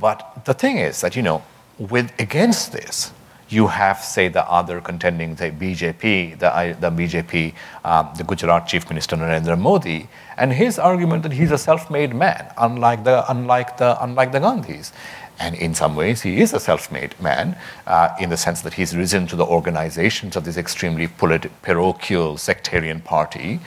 [0.00, 1.42] But the thing is that you know
[1.80, 3.12] with against this,
[3.48, 7.52] you have, say, the other contending, the BJP, the, the BJP,
[7.84, 12.52] um, the Gujarat Chief Minister Narendra Modi, and his argument that he's a self-made man,
[12.58, 14.92] unlike the, unlike the, unlike the Gandhis.
[15.40, 18.94] And in some ways, he is a self-made man uh, in the sense that he's
[18.94, 23.58] risen to the organizations of this extremely parochial sectarian party.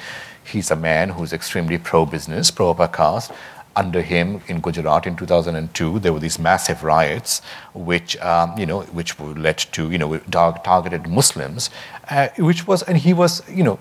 [0.46, 3.32] He's a man who's extremely pro-business, pro-upper caste,
[3.76, 7.42] under him in Gujarat in 2002, there were these massive riots,
[7.74, 11.70] which um, you know, which led to you know targeted Muslims,
[12.10, 13.80] uh, which was and he was you know,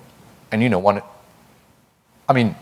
[0.51, 1.03] and you know one
[2.29, 2.55] I mean,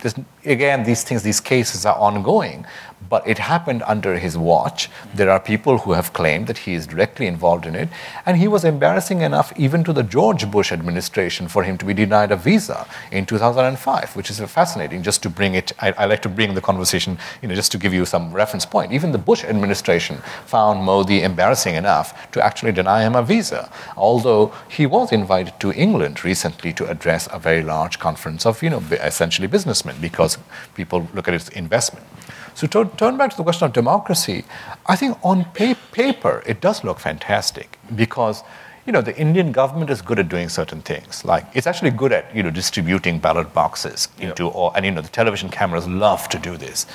[0.45, 2.67] again, these things, these cases are ongoing,
[3.09, 4.89] but it happened under his watch.
[5.15, 7.89] There are people who have claimed that he is directly involved in it,
[8.27, 11.95] and he was embarrassing enough even to the George Bush administration for him to be
[11.95, 15.03] denied a visa in 2005, which is fascinating.
[15.03, 17.79] Just to bring it, I, I like to bring the conversation, you know, just to
[17.79, 18.93] give you some reference point.
[18.93, 24.53] Even the Bush administration found Modi embarrassing enough to actually deny him a visa, although
[24.69, 28.83] he was invited to England recently to address a very large conference of, you know,
[29.03, 30.30] essentially businessmen because
[30.75, 32.07] people look at it as investment.
[32.55, 34.45] So to turn back to the question of democracy,
[34.87, 38.43] I think on pa- paper it does look fantastic because
[38.87, 41.25] you know the Indian government is good at doing certain things.
[41.25, 44.55] Like it's actually good at you know distributing ballot boxes into yep.
[44.55, 46.87] all, and you know the television cameras love to do this,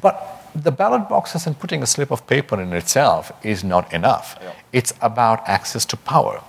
[0.00, 0.38] but.
[0.54, 4.36] The ballot boxes and putting a slip of paper in itself is not enough.
[4.38, 4.56] Yep.
[4.74, 6.42] It's about access to power.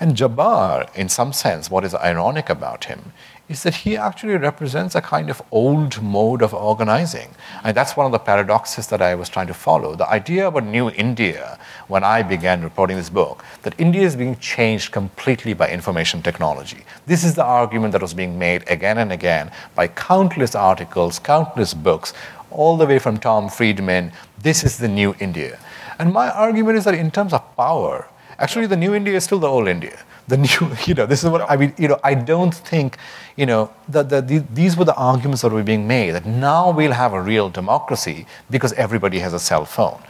[0.00, 3.12] And Jabbar, in some sense, what is ironic about him
[3.52, 7.30] is that he actually represents a kind of old mode of organizing.
[7.62, 9.94] And that's one of the paradoxes that I was trying to follow.
[9.94, 14.36] The idea about New India, when I began reporting this book, that India is being
[14.38, 16.84] changed completely by information technology.
[17.06, 21.74] This is the argument that was being made again and again by countless articles, countless
[21.74, 22.14] books,
[22.50, 24.12] all the way from Tom Friedman.
[24.38, 25.58] This is the new India.
[25.98, 28.08] And my argument is that in terms of power,
[28.42, 31.30] actually the new India is still the old India the new, you know, this is
[31.30, 32.96] what I mean, you know, I don't think,
[33.36, 36.70] you know, the, the, the, these were the arguments that were being made that now
[36.70, 40.00] we'll have a real democracy because everybody has a cell phone.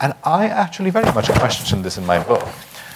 [0.00, 2.46] And I actually very much question this in my book.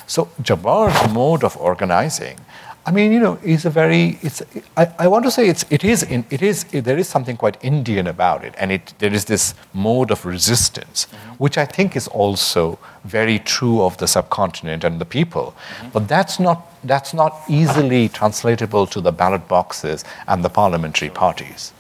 [0.07, 2.39] So Jabbar's mode of organizing
[2.87, 4.43] I mean, you know, it's a very, it's,
[4.77, 7.37] I, I want to say it's, it is, in, it is, it, there is something
[7.37, 8.55] quite Indian about it.
[8.57, 11.35] And it, there is this mode of resistance, mm-hmm.
[11.35, 15.55] which I think is also very true of the subcontinent and the people.
[15.55, 15.89] Mm-hmm.
[15.91, 21.75] But that's not, that's not easily translatable to the ballot boxes and the parliamentary parties.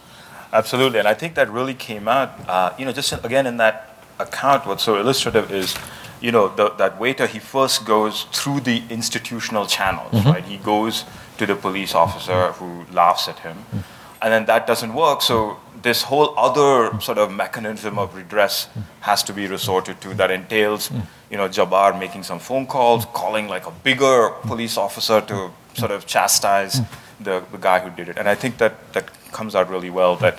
[0.52, 0.98] Absolutely.
[0.98, 3.89] And I think that really came out, uh, you know, just again in that
[4.20, 5.76] account, what's so illustrative is
[6.20, 10.28] you know, the, that waiter, he first goes through the institutional channels, mm-hmm.
[10.28, 10.44] right?
[10.44, 11.04] He goes
[11.38, 13.56] to the police officer who laughs at him.
[13.56, 13.78] Mm-hmm.
[14.22, 15.22] And then that doesn't work.
[15.22, 16.98] So this whole other mm-hmm.
[16.98, 18.80] sort of mechanism of redress mm-hmm.
[19.00, 21.00] has to be resorted to that entails, mm-hmm.
[21.30, 25.90] you know, Jabbar making some phone calls, calling like a bigger police officer to sort
[25.90, 26.80] of chastise
[27.18, 28.18] the, the guy who did it.
[28.18, 30.38] And I think that that comes out really well that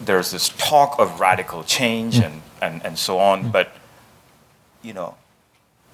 [0.00, 3.72] there's this talk of radical change and, and, and so on, but
[4.82, 5.14] you know,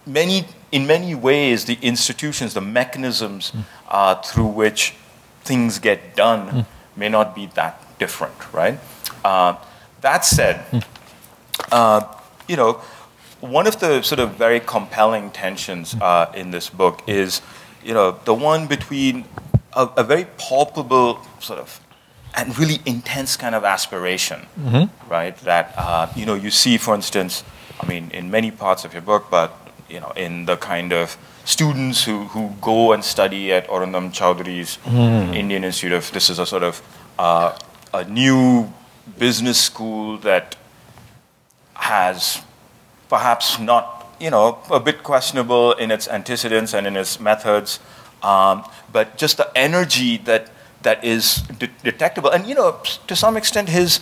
[0.07, 3.64] many, in many ways, the institutions, the mechanisms mm.
[3.88, 4.94] uh, through which
[5.44, 6.66] things get done mm.
[6.96, 8.79] may not be that different, right?
[9.25, 9.57] Uh,
[10.01, 10.85] that said, mm.
[11.70, 12.07] uh,
[12.48, 12.81] you know,
[13.40, 17.40] one of the sort of very compelling tensions uh, in this book is,
[17.85, 19.25] you know, the one between
[19.72, 21.81] a, a very palpable sort of
[22.35, 25.11] and really intense kind of aspiration, mm-hmm.
[25.11, 25.37] right?
[25.38, 27.44] That uh, you know you see, for instance,
[27.81, 29.57] I mean, in many parts of your book, but
[29.88, 34.79] you know, in the kind of students who, who go and study at Arindam Chaudhuri's
[34.85, 35.35] mm.
[35.35, 36.81] Indian Institute of, this is a sort of
[37.19, 37.59] uh,
[37.92, 38.73] a new
[39.19, 40.57] business school that
[41.75, 42.42] has
[43.09, 47.81] perhaps not, you know, a bit questionable in its antecedents and in its methods,
[48.23, 50.48] um, but just the energy that
[50.83, 54.01] that is de- detectable, and you know, to some extent, his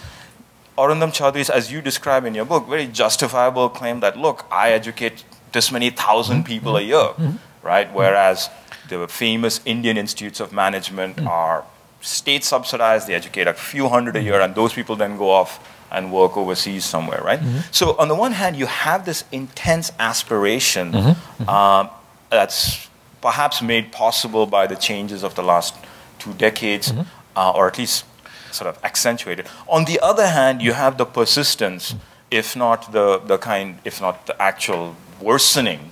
[0.78, 5.24] Arindam Chaudhuri's, as you describe in your book, very justifiable claim that look, I educate
[5.52, 6.46] this many 1000 mm-hmm.
[6.46, 7.36] people a year, mm-hmm.
[7.62, 7.92] right?
[7.92, 8.48] Whereas
[8.88, 11.28] the famous Indian institutes of management mm-hmm.
[11.28, 11.64] are
[12.00, 15.60] state subsidized, they educate a few hundred a year, and those people then go off
[15.90, 17.40] and work overseas somewhere, right?
[17.40, 17.58] Mm-hmm.
[17.72, 21.48] So, on the one hand, you have this intense aspiration mm-hmm.
[21.48, 21.90] um,
[22.30, 22.88] that's
[23.20, 25.74] perhaps made possible by the changes of the last
[26.20, 27.02] two decades, mm-hmm.
[27.36, 28.04] uh, or at least
[28.52, 29.46] sort of accentuated.
[29.68, 31.94] On the other hand, you have the persistence,
[32.30, 35.90] if not the, the kind, if not the actual worsening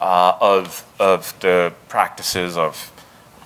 [0.00, 2.92] uh, of, of the practices of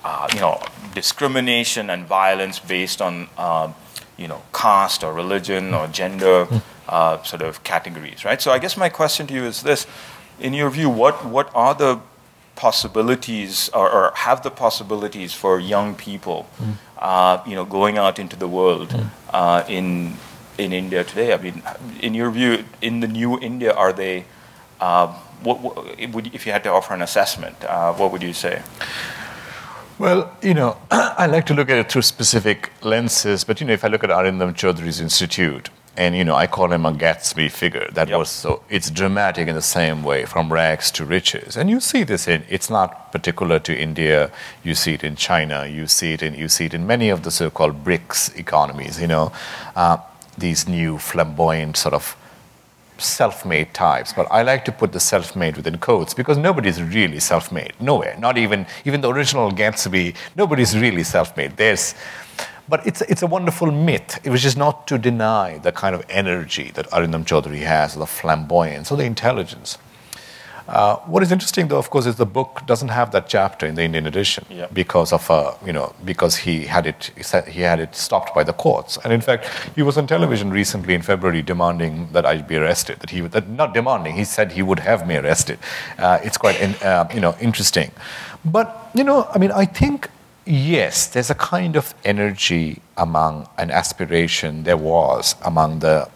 [0.03, 0.61] uh, you know,
[0.95, 3.75] discrimination and violence based on um,
[4.17, 6.47] you know, caste or religion or gender
[6.87, 8.41] uh, sort of categories, right?
[8.41, 9.87] So I guess my question to you is this:
[10.39, 11.99] In your view, what what are the
[12.61, 16.75] possibilities, or, or have the possibilities for young people, mm.
[16.99, 19.09] uh, you know, going out into the world mm.
[19.33, 20.13] uh, in
[20.63, 21.33] in India today?
[21.33, 21.63] I mean,
[22.07, 24.25] in your view, in the new India, are they?
[24.79, 25.07] Uh,
[25.45, 28.61] what, what, if you had to offer an assessment, uh, what would you say?
[29.97, 30.77] Well, you know,
[31.23, 34.03] I like to look at it through specific lenses, but you know, if I look
[34.03, 37.87] at Arindam Chaudhuri's institute, and you know, I call him a Gatsby figure.
[37.91, 38.19] That yep.
[38.19, 38.63] was so.
[38.69, 42.43] It's dramatic in the same way, from rags to riches, and you see this in.
[42.49, 44.31] It's not particular to India.
[44.63, 45.65] You see it in China.
[45.67, 46.35] You see it in.
[46.35, 49.01] You see it in many of the so-called BRICS economies.
[49.01, 49.31] You know,
[49.75, 49.97] uh,
[50.37, 52.15] these new flamboyant sort of
[52.97, 57.73] self-made types, but I like to put the self-made within quotes because nobody's really self-made.
[57.79, 58.15] Nowhere.
[58.19, 60.15] Not even even the original Gatsby.
[60.35, 61.57] Nobody's really self-made.
[61.57, 61.95] There's
[62.67, 64.19] but it's, it's a wonderful myth.
[64.23, 68.05] It was just not to deny the kind of energy that Arindam Chaudhuri has, the
[68.05, 69.77] flamboyance, or the intelligence.
[70.67, 73.75] Uh, what is interesting, though, of course, is the book doesn't have that chapter in
[73.75, 77.11] the Indian edition because of uh, you know because he had it
[77.47, 80.93] he had it stopped by the courts, and in fact, he was on television recently
[80.93, 82.99] in February demanding that I be arrested.
[82.99, 85.59] That he that not demanding, he said he would have me arrested.
[85.97, 87.91] Uh, it's quite in, uh, you know interesting,
[88.45, 90.09] but you know, I mean, I think
[90.51, 96.09] yes, there's a kind of energy among an aspiration there was among the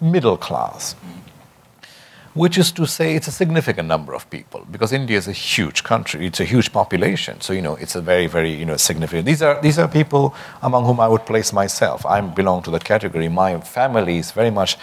[0.00, 0.94] middle class
[2.34, 5.84] which is to say it's a significant number of people because India is a huge
[5.84, 6.26] country.
[6.26, 7.40] It's a huge population.
[7.42, 9.26] So, you know, it's a very, very, you know, significant.
[9.26, 12.06] These are, these are people among whom I would place myself.
[12.06, 13.28] I belong to that category.
[13.28, 14.78] My family is very much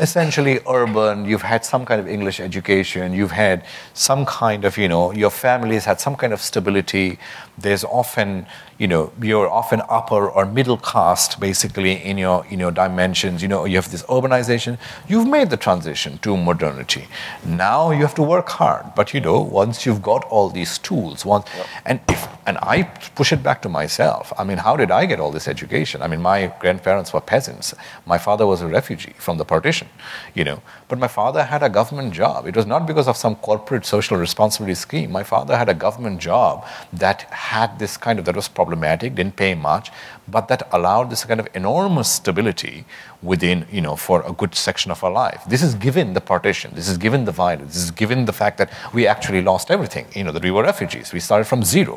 [0.00, 4.88] essentially urban, you've had some kind of English education, you've had some kind of, you
[4.88, 7.18] know, your family has had some kind of stability.
[7.56, 8.46] There's often,
[8.78, 13.42] you know, you're often upper or middle caste basically in your, in your dimensions.
[13.42, 14.78] You know, you have this urbanization.
[15.08, 17.08] You've made the transition to modernity.
[17.44, 18.94] Now you have to work hard.
[18.94, 21.66] But, you know, once you've got all these tools, once, yep.
[21.86, 24.32] and if, and I push it back to myself.
[24.38, 26.00] I mean, how did I get all this education?
[26.00, 27.74] I mean, my grandparents were peasants.
[28.06, 29.88] My father was a refugee from the partition
[30.34, 30.62] you know.
[30.88, 32.46] But my father had a government job.
[32.46, 35.10] It was not because of some corporate social responsibility scheme.
[35.10, 39.36] My father had a government job that had this kind of, that was problematic, didn't
[39.36, 39.90] pay much,
[40.36, 42.84] but that allowed this kind of enormous stability
[43.22, 45.40] within, you know, for a good section of our life.
[45.48, 48.58] This is given the partition, this is given the violence, this is given the fact
[48.58, 51.12] that we actually lost everything, you know, that we were refugees.
[51.12, 51.96] We started from zero.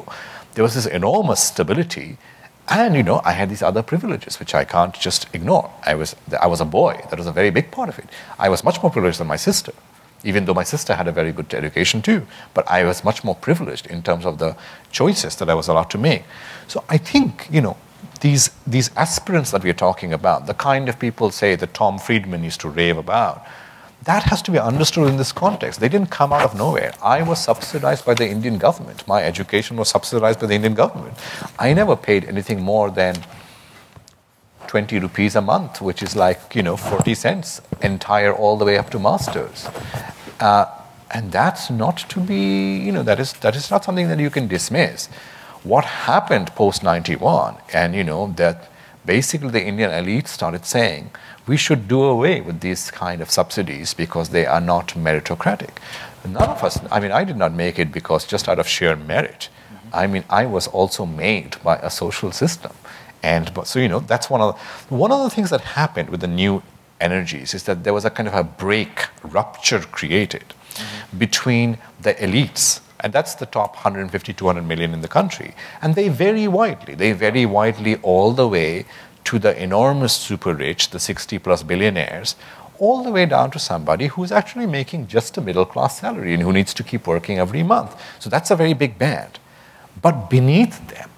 [0.53, 2.17] There was this enormous stability
[2.69, 5.67] and you know, I had these other privileges which I can't just ignore.
[5.91, 6.15] I was
[6.45, 6.93] I was a boy.
[7.09, 8.07] That was a very big part of it.
[8.45, 9.73] I was much more privileged than my sister,
[10.23, 12.25] even though my sister had a very good education too.
[12.53, 14.55] But I was much more privileged in terms of the
[14.91, 16.23] choices that I was allowed to make.
[16.67, 17.77] So I think you know
[18.21, 21.99] these these aspirants that we are talking about, the kind of people say that Tom
[21.99, 23.45] Friedman used to rave about
[24.03, 25.79] that has to be understood in this context.
[25.79, 26.93] They didn't come out of nowhere.
[27.03, 29.07] I was subsidized by the Indian government.
[29.07, 31.13] My education was subsidized by the Indian government.
[31.59, 33.15] I never paid anything more than
[34.67, 38.77] 20 rupees a month, which is like, you know, 40 cents entire all the way
[38.77, 39.67] up to masters.
[40.39, 40.65] Uh,
[41.11, 44.29] and that's not to be, you know, that is, that is not something that you
[44.29, 45.07] can dismiss.
[45.63, 48.69] What happened post 91, and, you know, that
[49.05, 51.11] basically the Indian elite started saying,
[51.47, 55.77] we should do away with these kind of subsidies because they are not meritocratic.
[56.25, 58.95] None of us, I mean, I did not make it because just out of sheer
[58.95, 59.49] merit.
[59.93, 62.71] I mean, I was also made by a social system.
[63.23, 64.55] And so, you know, that's one of
[64.89, 66.63] the, one of the things that happened with the new
[66.99, 71.17] energies is that there was a kind of a break, rupture created mm-hmm.
[71.17, 76.07] between the elites and that's the top 150 200 million in the country and they
[76.07, 78.85] vary widely they vary widely all the way
[79.23, 82.35] to the enormous super rich, the 60 plus billionaires,
[82.79, 86.43] all the way down to somebody who's actually making just a middle class salary and
[86.43, 87.95] who needs to keep working every month.
[88.19, 89.39] So that's a very big band.
[90.01, 91.09] But beneath them,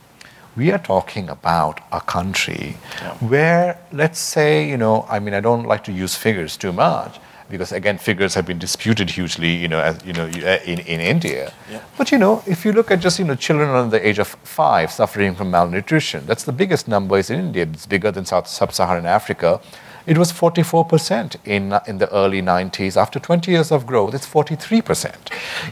[0.56, 3.14] we are talking about a country yeah.
[3.16, 7.20] where, let's say, you know, I mean, I don't like to use figures too much,
[7.50, 11.00] because again, figures have been disputed hugely, you know, as, you know, uh, in, in
[11.00, 11.54] India.
[11.70, 11.82] Yeah.
[11.98, 14.28] But you know, if you look at just you know children under the age of
[14.28, 17.64] five suffering from malnutrition, that's the biggest number is in India.
[17.64, 19.60] It's bigger than South Sub-Saharan Africa.
[20.06, 22.98] It was 44% in in the early 90s.
[22.98, 25.16] After 20 years of growth, it's 43%.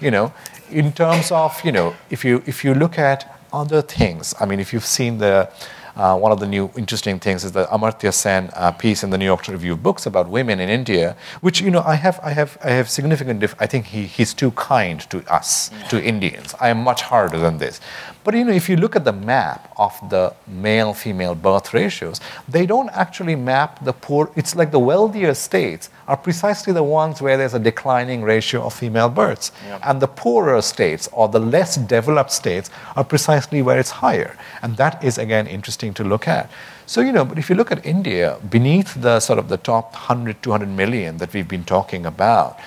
[0.01, 0.33] You know,
[0.69, 4.59] in terms of you know, if you if you look at other things, I mean,
[4.59, 5.49] if you've seen the
[5.95, 9.17] uh, one of the new interesting things is the Amartya Sen uh, piece in the
[9.17, 12.31] New York Review of Books about women in India, which you know I have I
[12.31, 13.43] have I have significant.
[13.59, 16.55] I think he, he's too kind to us to Indians.
[16.59, 17.81] I am much harder than this.
[18.23, 22.65] But you know, if you look at the map of the male-female birth ratios, they
[22.65, 24.31] don't actually map the poor.
[24.35, 28.73] It's like the wealthier states are precisely the ones where there's a declining ratio of
[28.73, 33.91] female births, and the poorer states or the less developed states are precisely where it's
[33.91, 34.35] higher.
[34.61, 36.49] And that is again interesting to look at.
[36.85, 39.93] So you know, but if you look at India, beneath the sort of the top
[39.93, 42.59] 100, 200 million that we've been talking about,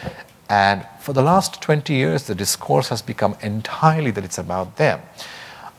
[0.49, 5.03] and for the last 20 years, the discourse has become entirely that it's about them.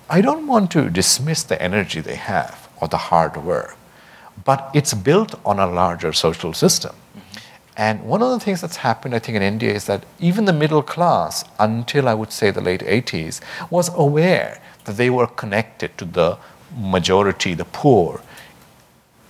[0.08, 3.76] I don't want to dismiss the energy they have or the hard work,
[4.44, 6.94] but it's built on a larger social system.
[7.78, 10.54] And one of the things that's happened, I think, in India is that even the
[10.54, 15.98] middle class, until I would say the late 80s, was aware that they were connected
[15.98, 16.38] to the
[16.78, 18.22] majority, the poor.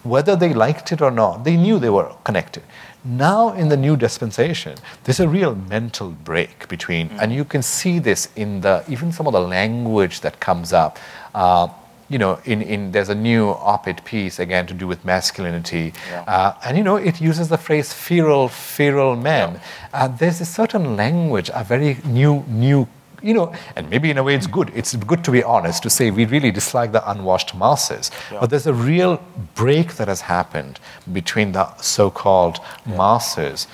[0.04, 2.64] Whether they liked it or not, they knew they were connected.
[3.04, 7.22] Now, in the new dispensation, there's a real mental break between, mm.
[7.22, 10.98] and you can see this in the even some of the language that comes up.
[11.34, 11.68] Uh,
[12.10, 16.22] you know, in, in there's a new op-ed piece again to do with masculinity, yeah.
[16.22, 19.60] uh, and you know it uses the phrase "feral, feral men." Yeah.
[19.94, 22.88] Uh, there's a certain language, a very new new
[23.26, 24.72] you know, and maybe in a way it's good.
[24.76, 28.12] It's good to be honest to say we really dislike the unwashed masses.
[28.32, 28.40] Yeah.
[28.40, 29.20] But there's a real
[29.56, 30.80] break that has happened
[31.12, 33.68] between the so-called masses.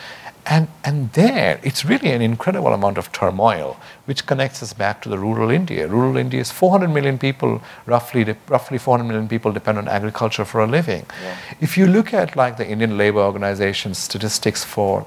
[0.46, 5.10] And, and there, it's really an incredible amount of turmoil, which connects us back to
[5.10, 5.88] the rural India.
[5.88, 10.62] Rural India is 400 million people, roughly, roughly 400 million people depend on agriculture for
[10.62, 11.06] a living.
[11.24, 11.38] Yeah.
[11.62, 15.06] If you look at like the Indian Labor Organization statistics for,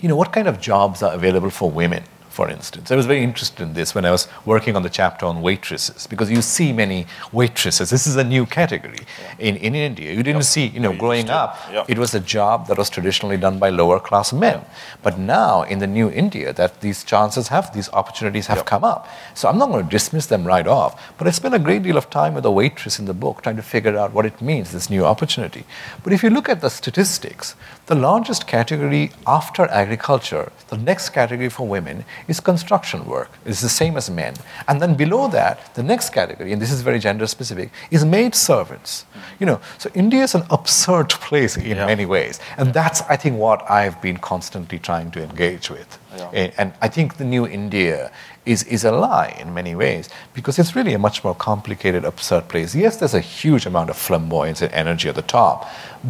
[0.00, 2.02] you know, what kind of jobs are available for women,
[2.40, 2.90] for instance.
[2.90, 6.06] I was very interested in this when I was working on the chapter on waitresses,
[6.06, 7.90] because you see many waitresses.
[7.90, 9.48] This is a new category yeah.
[9.48, 10.10] in, in India.
[10.10, 10.54] You didn't yep.
[10.54, 11.84] see, you know, growing up, yep.
[11.86, 14.64] it was a job that was traditionally done by lower class men.
[15.02, 19.06] But now in the new India, that these chances have, these opportunities have come up.
[19.34, 21.98] So I'm not going to dismiss them right off, but I spent a great deal
[21.98, 24.72] of time with a waitress in the book trying to figure out what it means,
[24.72, 25.64] this new opportunity.
[26.02, 31.50] But if you look at the statistics, the largest category after agriculture, the next category
[31.50, 33.30] for women, is construction work.
[33.44, 34.34] It's the same as men.
[34.68, 38.34] And then below that, the next category, and this is very gender specific, is maid
[38.34, 39.04] servants.
[39.40, 41.86] You know, so India is an absurd place in yeah.
[41.86, 42.38] many ways.
[42.56, 45.98] And that's, I think, what I've been constantly trying to engage with.
[46.16, 46.30] Yeah.
[46.32, 48.12] Eh, and I think the new India
[48.46, 52.48] is, is a lie in many ways because it's really a much more complicated, absurd
[52.48, 52.74] place.
[52.74, 55.68] Yes, there's a huge amount of flamboyance and energy at the top,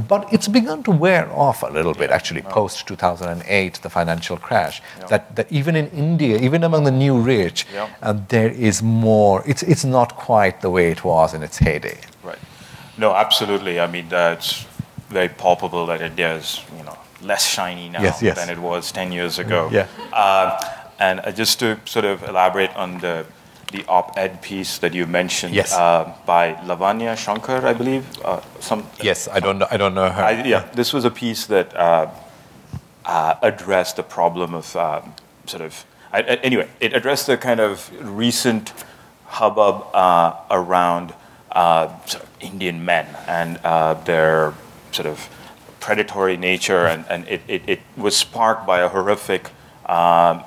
[0.09, 4.81] but it's begun to wear off a little bit actually post 2008, the financial crash.
[4.99, 5.07] Yeah.
[5.07, 7.89] That, that even in India, even among the new rich, yeah.
[8.03, 11.99] uh, there is more, it's, it's not quite the way it was in its heyday.
[12.23, 12.39] Right.
[12.97, 13.81] No, absolutely.
[13.81, 14.67] I mean, that's
[15.09, 18.37] very palpable that India is, you know, less shiny now yes, yes.
[18.37, 19.69] than it was 10 years ago.
[19.73, 19.89] Yeah.
[20.13, 20.59] Uh,
[21.01, 23.27] and uh, just to sort of elaborate on the
[23.73, 25.73] the op-ed piece that you mentioned yes.
[25.73, 28.05] uh, by Lavanya Shankar, I believe.
[28.25, 29.69] Uh, some yes, I don't know.
[29.71, 30.23] I don't know her.
[30.23, 32.11] I, yeah, this was a piece that uh,
[33.05, 35.15] uh addressed the problem of um,
[35.47, 35.85] sort of.
[36.13, 38.73] I, anyway, it addressed the kind of recent
[39.27, 41.15] hubbub uh, around
[41.55, 43.57] sort of Indian men and
[44.05, 44.55] their
[44.91, 45.29] sort of
[45.79, 49.51] predatory nature, and, and it, it, it was sparked by a horrific
[49.87, 50.43] um,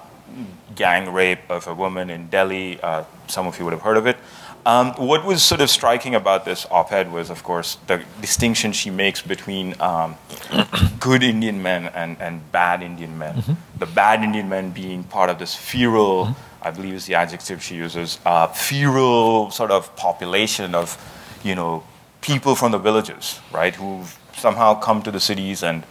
[0.76, 2.80] gang rape of a woman in Delhi.
[2.82, 4.17] Uh, some of you would have heard of it.
[4.65, 8.89] Um, what was sort of striking about this op-ed was, of course, the distinction she
[8.89, 10.15] makes between um,
[10.99, 13.36] good Indian men and, and bad Indian men.
[13.36, 13.53] Mm-hmm.
[13.80, 16.65] The bad Indian men being part of this feral, mm-hmm.
[16.67, 20.97] I believe is the adjective she uses, uh, feral sort of population of,
[21.43, 21.84] you know,
[22.21, 25.84] people from the villages, right, who've somehow come to the cities and,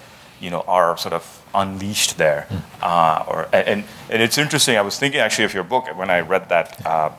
[0.43, 1.25] you know, are sort of
[1.55, 2.47] unleashed there.
[2.51, 2.63] Mm.
[2.83, 4.77] Uh, or and and it's interesting.
[4.77, 7.11] I was thinking actually of your book when I read that uh,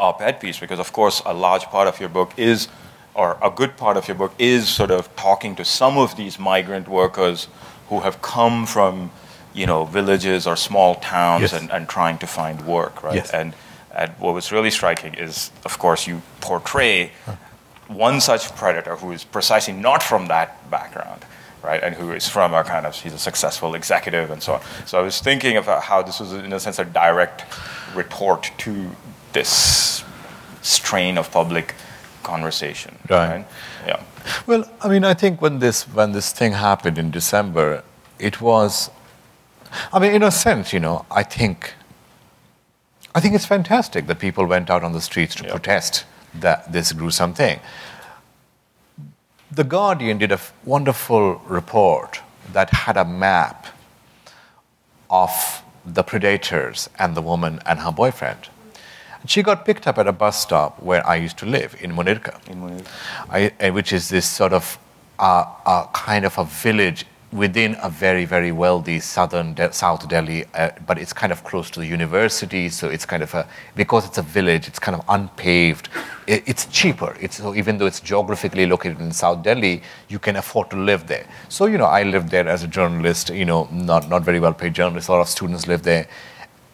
[0.00, 2.68] op-ed piece because of course a large part of your book is,
[3.14, 6.38] or a good part of your book is sort of talking to some of these
[6.38, 7.48] migrant workers
[7.88, 9.10] who have come from,
[9.54, 11.52] you know, villages or small towns Yes.
[11.52, 13.16] and, and trying to find work, right?
[13.16, 13.30] Yes.
[13.30, 13.54] And,
[13.96, 17.12] and what was really striking is, of course, you portray
[17.86, 21.24] one such predator who is precisely not from that background,
[21.64, 21.82] right?
[21.82, 24.60] And who is from a kind of, he's a successful executive and so on.
[24.86, 27.44] So I was thinking about how this was, in a sense, a direct
[27.94, 28.90] retort to
[29.32, 30.04] this
[30.62, 31.74] strain of public
[32.22, 32.98] conversation.
[33.08, 33.44] Right.
[33.86, 34.02] Yeah.
[34.46, 37.82] Well, I mean, I think when this when this thing happened in December,
[38.18, 38.90] it was.
[39.92, 41.74] I mean, in a sense, you know, I think.
[43.14, 45.50] I think it's fantastic that people went out on the streets to Yeah.
[45.50, 46.04] protest
[46.40, 47.60] that this gruesome thing.
[49.54, 52.20] The Guardian did a wonderful report
[52.52, 53.66] that had a map
[55.08, 58.48] of the predators and the woman and her boyfriend.
[59.20, 61.92] And she got picked up at a bus stop where I used to live in
[61.92, 62.34] Munirka.
[62.48, 62.82] In.
[63.30, 64.76] I, uh, which is this sort of
[65.20, 70.44] uh, uh, kind of a village within a very, very wealthy southern De- South Delhi,
[70.54, 74.06] uh, but it's kind of close to the university, so it's kind of a because
[74.06, 75.88] it's a village, it's kind of unpaved.
[76.28, 77.16] It, it's cheaper.
[77.20, 81.08] It's so even though it's geographically located in South Delhi, you can afford to live
[81.08, 81.26] there.
[81.48, 83.30] So you know, I lived there as a journalist.
[83.30, 85.08] You know, not not very well paid journalist.
[85.08, 86.06] A lot of students live there.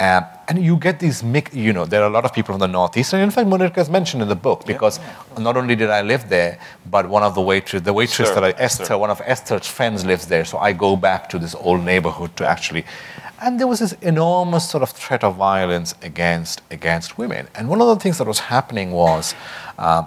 [0.00, 2.60] Um, and you get these mix, you know, there are a lot of people from
[2.60, 3.12] the Northeast.
[3.12, 4.98] And in fact, Munirka is mentioned in the book because
[5.38, 6.58] not only did I live there,
[6.90, 8.98] but one of the waitress, the waitress Sure, that I, Esther, sure.
[8.98, 10.46] one of Esther's friends lives there.
[10.46, 12.86] So I go back to this old neighborhood to actually.
[13.42, 17.48] And there was this enormous sort of threat of violence against, against women.
[17.54, 19.34] And one of the things that was happening was
[19.78, 20.04] uh,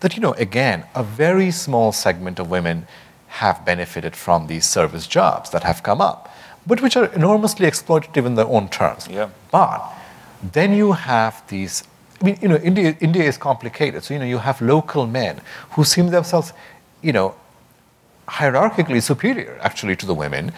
[0.00, 2.86] that, you know, again, a very small segment of women
[3.28, 6.28] have benefited from these service jobs that have come up,
[6.66, 9.08] but which are enormously exploitative in their own terms.
[9.10, 9.30] Yeah.
[9.50, 9.82] But
[10.52, 11.84] then you have these.
[12.20, 14.04] I mean, you know, India, India is complicated.
[14.04, 15.40] So you know, you have local men
[15.70, 16.52] who seem themselves,
[17.02, 17.34] you know,
[18.28, 20.52] hierarchically superior actually to the women,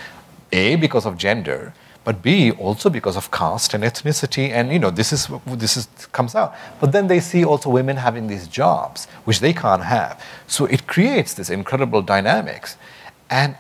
[0.52, 1.72] a because of gender,
[2.05, 5.88] but b also because of caste and ethnicity, and you know, this is this is
[6.12, 6.55] comes out.
[6.80, 10.22] But then they see also women having these jobs which they can't have.
[10.46, 12.76] So it creates this incredible dynamics.
[13.30, 13.56] And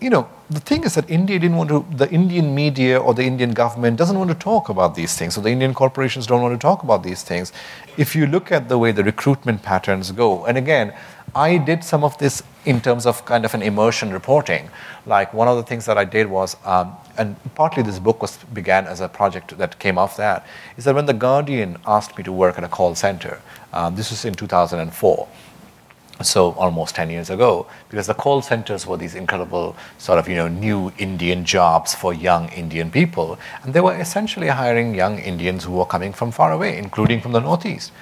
[0.00, 3.24] you know, the thing is that India didn't want to, the Indian media or the
[3.24, 6.54] Indian government doesn't want to talk about these things, or the Indian corporations don't want
[6.54, 7.52] to talk about these things.
[7.96, 10.94] If you look at the way the recruitment patterns go, and again,
[11.34, 14.70] I did some of this in terms of kind of an immersion reporting.
[15.04, 18.38] Like one of the things that I did was, um, and partly this book was
[18.54, 20.46] began as a project that came off that,
[20.76, 23.42] is that when the Guardian asked me to work at a call center,
[23.72, 25.28] um, this was in 2004
[26.22, 30.34] so almost 10 years ago because the call centers were these incredible sort of you
[30.34, 35.64] know new indian jobs for young indian people and they were essentially hiring young indians
[35.64, 37.92] who were coming from far away including from the northeast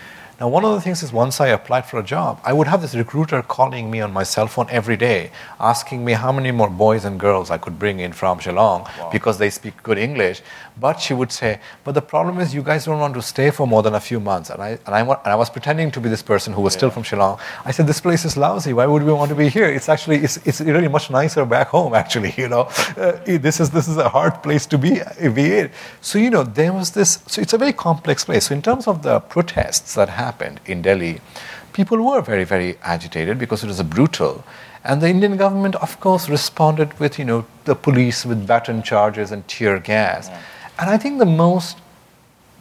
[0.41, 2.83] now one of the things is once i applied for a job i would have
[2.83, 5.31] this recruiter calling me on my cell phone every day
[5.61, 9.39] asking me how many more boys and girls i could bring in from shillong because
[9.39, 10.43] they speak good english.
[10.79, 13.67] But she would say but the problem is you guys don't want to stay for
[13.67, 14.51] more than a few months.
[14.51, 16.91] And i and i, and I was pretending to be this person who was still
[16.91, 17.39] from shillong.
[17.65, 18.73] I said this place is lousy.
[18.79, 19.69] Why would we want to be here?
[19.79, 22.69] It's actually it's, it's really much nicer back home actually you know?
[22.97, 24.93] Uh, this is this is a hard place to be
[25.39, 25.71] be in.
[26.01, 28.47] So you know there was this so it's a very complex place.
[28.49, 30.26] So in terms of the protests that happened
[30.67, 31.21] in delhi
[31.73, 34.45] people were very very agitated because it was a brutal.
[34.85, 39.33] And the indian government of course responded with you know the police with baton charges
[39.33, 40.29] and tear gas.
[40.79, 41.79] And i think the most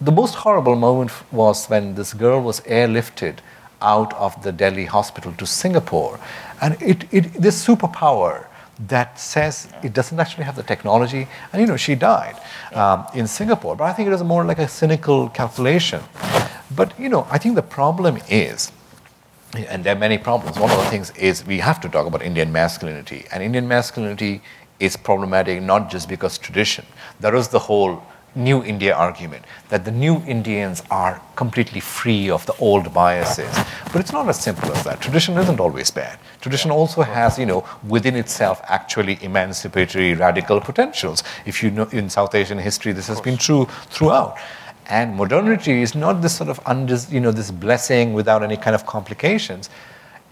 [0.02, 3.38] the most horrible moment was when this girl was airlifted
[3.82, 6.20] out of the Delhi hospital to Singapore.
[6.62, 8.48] And it, it, this superpower
[8.88, 12.40] that says it doesn't actually have the technology, and you know, she died
[12.74, 13.76] um, in Singapore.
[13.76, 16.02] But I think it was more like a cynical calculation.
[16.76, 18.72] But you know, I think the problem is,
[19.70, 20.60] and there are many problems.
[20.60, 23.26] One of the things is we have to talk about Indian masculinity.
[23.32, 24.42] And Indian masculinity
[24.80, 26.86] is problematic not just because tradition.
[27.20, 28.04] There is the whole
[28.36, 33.54] new India argument that the new Indians are completely free of the old biases.
[33.92, 35.02] But it's not as simple as that.
[35.02, 36.20] Tradition isn't always bad.
[36.42, 41.24] Tradition also has, you know, within itself actually emancipatory radical potentials.
[41.46, 44.38] If you know in South Asian history, this has been true throughout.
[44.88, 48.76] And modernity is not this sort of undis, you know, this blessing without any kind
[48.76, 49.70] of complications.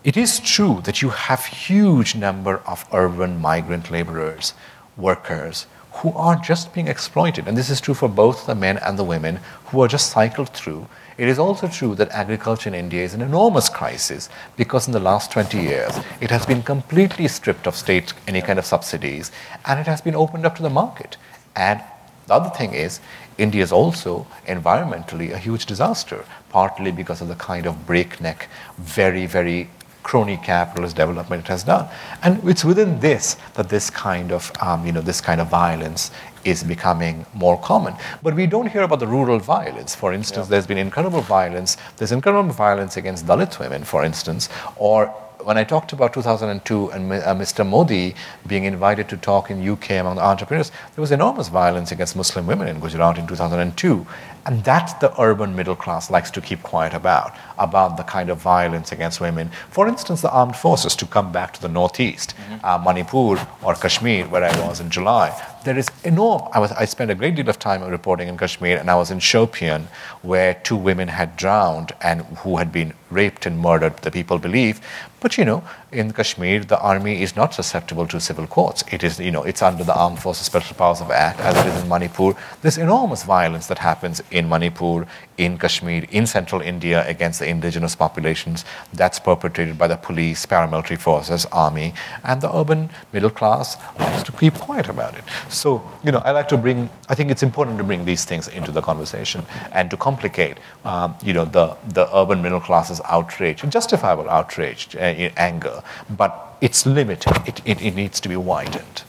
[0.03, 4.53] It is true that you have huge number of urban migrant laborers,
[4.97, 7.47] workers, who are just being exploited.
[7.47, 10.49] And this is true for both the men and the women who are just cycled
[10.49, 10.87] through.
[11.17, 14.99] It is also true that agriculture in India is an enormous crisis because in the
[14.99, 19.31] last 20 years it has been completely stripped of state any kind of subsidies
[19.65, 21.17] and it has been opened up to the market.
[21.55, 21.81] And
[22.25, 22.99] the other thing is,
[23.37, 29.25] India is also environmentally a huge disaster, partly because of the kind of breakneck, very,
[29.25, 29.69] very
[30.03, 31.87] crony capitalist development it has done.
[32.21, 36.11] And it's within this that this kind of, um, you know, this kind of violence
[36.45, 37.95] is becoming more common.
[38.21, 39.95] But we don't hear about the rural violence.
[39.95, 40.51] For instance, yeah.
[40.51, 41.77] there's been incredible violence.
[41.97, 45.13] There's incredible violence against Dalit women, for instance, or
[45.45, 47.67] when I talked about 2002 and uh, Mr.
[47.67, 48.15] Modi
[48.47, 52.47] being invited to talk in UK among the entrepreneurs, there was enormous violence against Muslim
[52.47, 54.05] women in Gujarat in 2002.
[54.45, 58.39] And that's the urban middle class likes to keep quiet about, about the kind of
[58.39, 59.51] violence against women.
[59.69, 62.65] For instance, the armed forces, to come back to the northeast, mm-hmm.
[62.65, 65.31] uh, Manipur or Kashmir, where I was in July,
[65.63, 66.49] there is enormous.
[66.53, 69.11] I, was, I spent a great deal of time reporting in Kashmir, and I was
[69.11, 69.85] in Shopian,
[70.21, 74.81] where two women had drowned and who had been raped and murdered, the people believe.
[75.23, 75.63] But you know,
[75.93, 78.83] in Kashmir, the army is not susceptible to civil courts.
[78.91, 81.67] It is, you know, it's under the Armed Forces Special Powers of Act, as it
[81.67, 82.33] is in Manipur.
[82.61, 85.05] This enormous violence that happens in Manipur,
[85.37, 88.65] in Kashmir, in central India against the indigenous populations.
[88.93, 94.31] That's perpetrated by the police, paramilitary forces, army, and the urban middle class likes to
[94.31, 95.23] keep quiet about it.
[95.49, 98.47] So, you know, I like to bring, I think it's important to bring these things
[98.47, 103.61] into the conversation and to complicate, um, you know, the, the urban middle class's outrage,
[103.69, 104.99] justifiable outrage, uh,
[105.37, 107.33] anger, but it's limited.
[107.47, 109.03] It, it, it needs to be widened.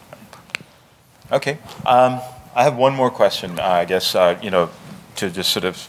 [1.33, 1.59] Okay.
[1.87, 2.21] Um,
[2.55, 4.71] I have one more question, uh, I guess, uh, you know,
[5.17, 5.89] to just sort of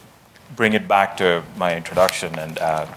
[0.56, 2.88] bring it back to my introduction and uh,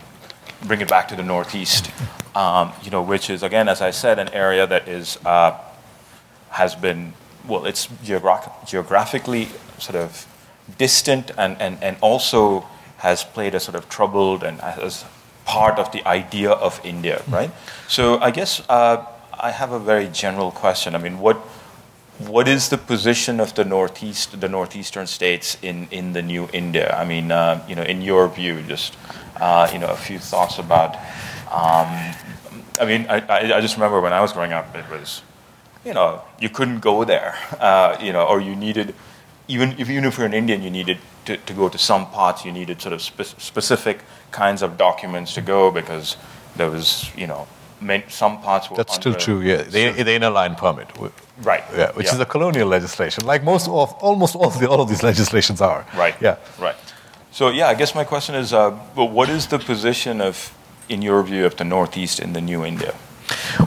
[0.64, 1.91] bring it back to the Northeast,
[2.34, 5.59] um, you know, which is, again, as I said, an area that is, uh,
[6.51, 7.12] has been,
[7.47, 10.26] well, it's geogra- geographically sort of
[10.78, 12.66] distant and, and, and also
[12.99, 15.05] has played a sort of troubled and as
[15.49, 17.51] part of the idea of India, right?
[17.88, 20.94] So I guess uh, I have a very general question.
[20.94, 21.36] I mean, what
[22.18, 26.94] what is the position of the northeast, the northeastern states in, in the new India?
[26.99, 28.96] I mean, uh, you know, in your view, just
[29.40, 30.96] uh, you know, a few thoughts about.
[31.51, 31.88] Um,
[32.80, 35.22] I mean, I, I, just remember when I was growing up, it was,
[35.84, 38.94] you know, you couldn't go there, uh, you know, or you needed,
[39.49, 42.44] even if even if you're an Indian, you needed to, to go to some parts,
[42.44, 46.16] you needed sort of spe- specific kinds of documents to go because
[46.57, 47.46] there was, you know,
[48.09, 48.76] some parts were.
[48.76, 49.40] That's still true.
[49.40, 50.88] Yeah, the, the inner line permit.
[51.42, 51.64] Right.
[51.76, 52.14] Yeah, which yeah.
[52.14, 55.61] is a colonial legislation, like most of almost all of the, all of these legislations
[55.61, 55.86] are.
[55.96, 56.16] Right.
[56.20, 56.36] Yeah.
[56.59, 56.76] Right.
[57.30, 60.53] So yeah, I guess my question is, uh, what is the position of,
[60.88, 62.94] in your view, of the Northeast in the new India?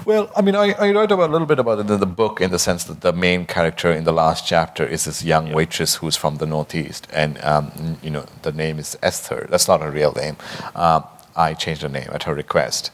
[0.06, 2.42] Well, I mean, I, I write about a little bit about it in the book
[2.42, 5.96] in the sense that the main character in the last chapter is this young waitress
[5.96, 9.48] who's from the Northeast, and um, you know the name is Esther.
[9.50, 10.38] That's not her real name.
[10.76, 11.04] Um,
[11.36, 12.92] I changed her name at her request,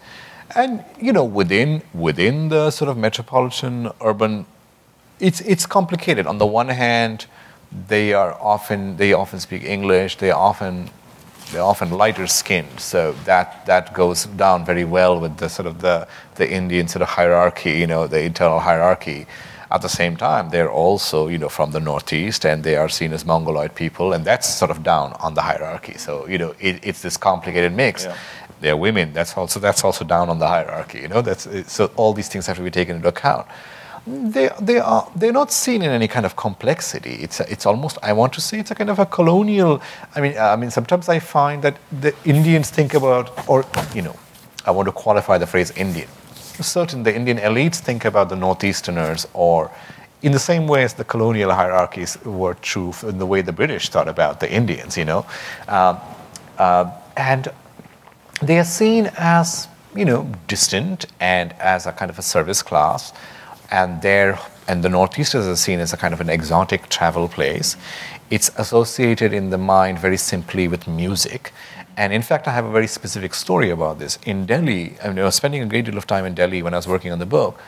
[0.56, 4.46] and you know within within the sort of metropolitan urban
[5.20, 6.28] it's it's complicated.
[6.28, 7.26] On the one hand,
[7.88, 10.18] they are often they often speak English.
[10.18, 10.90] They often
[11.52, 15.80] they're often lighter skinned, so that that goes down very well with the sort of
[15.82, 19.26] the the Indian sort of hierarchy, you know, the internal hierarchy.
[19.70, 23.12] At the same time, they're also, you know, from the Northeast, and they are seen
[23.12, 25.98] as Mongoloid people, and that's sort of down on the hierarchy.
[25.98, 28.06] So, you know, it, it's this complicated mix.
[28.06, 28.16] Yeah.
[28.62, 29.12] They're women.
[29.12, 31.00] That's also that's also down on the hierarchy.
[31.00, 33.46] You know, that's so all these things have to be taken into account
[34.08, 37.16] they, they are they're not seen in any kind of complexity.
[37.16, 39.82] It's a, it's almost I want to say it's a kind of a colonial.
[40.16, 44.16] I mean I mean sometimes I find that the Indians think about or you know
[44.66, 46.08] I want to qualify the phrase Indian.
[46.62, 49.70] Certain the Indian elites think about the Northeasterners or
[50.22, 53.90] in the same way as the colonial hierarchies were true in the way the British
[53.90, 54.98] thought about the Indians.
[54.98, 55.26] You know,
[55.68, 56.00] uh,
[56.58, 57.50] uh, and
[58.42, 63.12] they are seen as you know distant and as a kind of a service class
[63.72, 67.78] and there and the Northeast is seen as a kind of an exotic travel place.
[68.30, 71.54] It's associated in the mind very simply with music.
[71.96, 74.20] And in fact, I have a very specific story about this.
[74.26, 76.74] In Delhi, I, mean, I was spending a great deal of time in Delhi when
[76.74, 77.60] I was working on the book.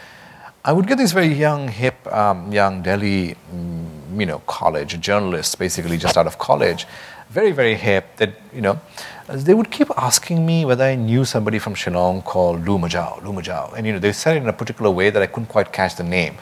[0.65, 5.55] I would get these very young, hip, um, young Delhi, mm, you know, college journalists,
[5.55, 6.85] basically just out of college,
[7.29, 8.17] very, very hip.
[8.17, 8.79] That you know,
[9.27, 13.31] they would keep asking me whether I knew somebody from Shillong called Lou Majaw, Lou
[13.31, 13.73] Majaw.
[13.75, 15.95] And, you know, they said it in a particular way that I couldn't quite catch
[15.95, 16.37] the name.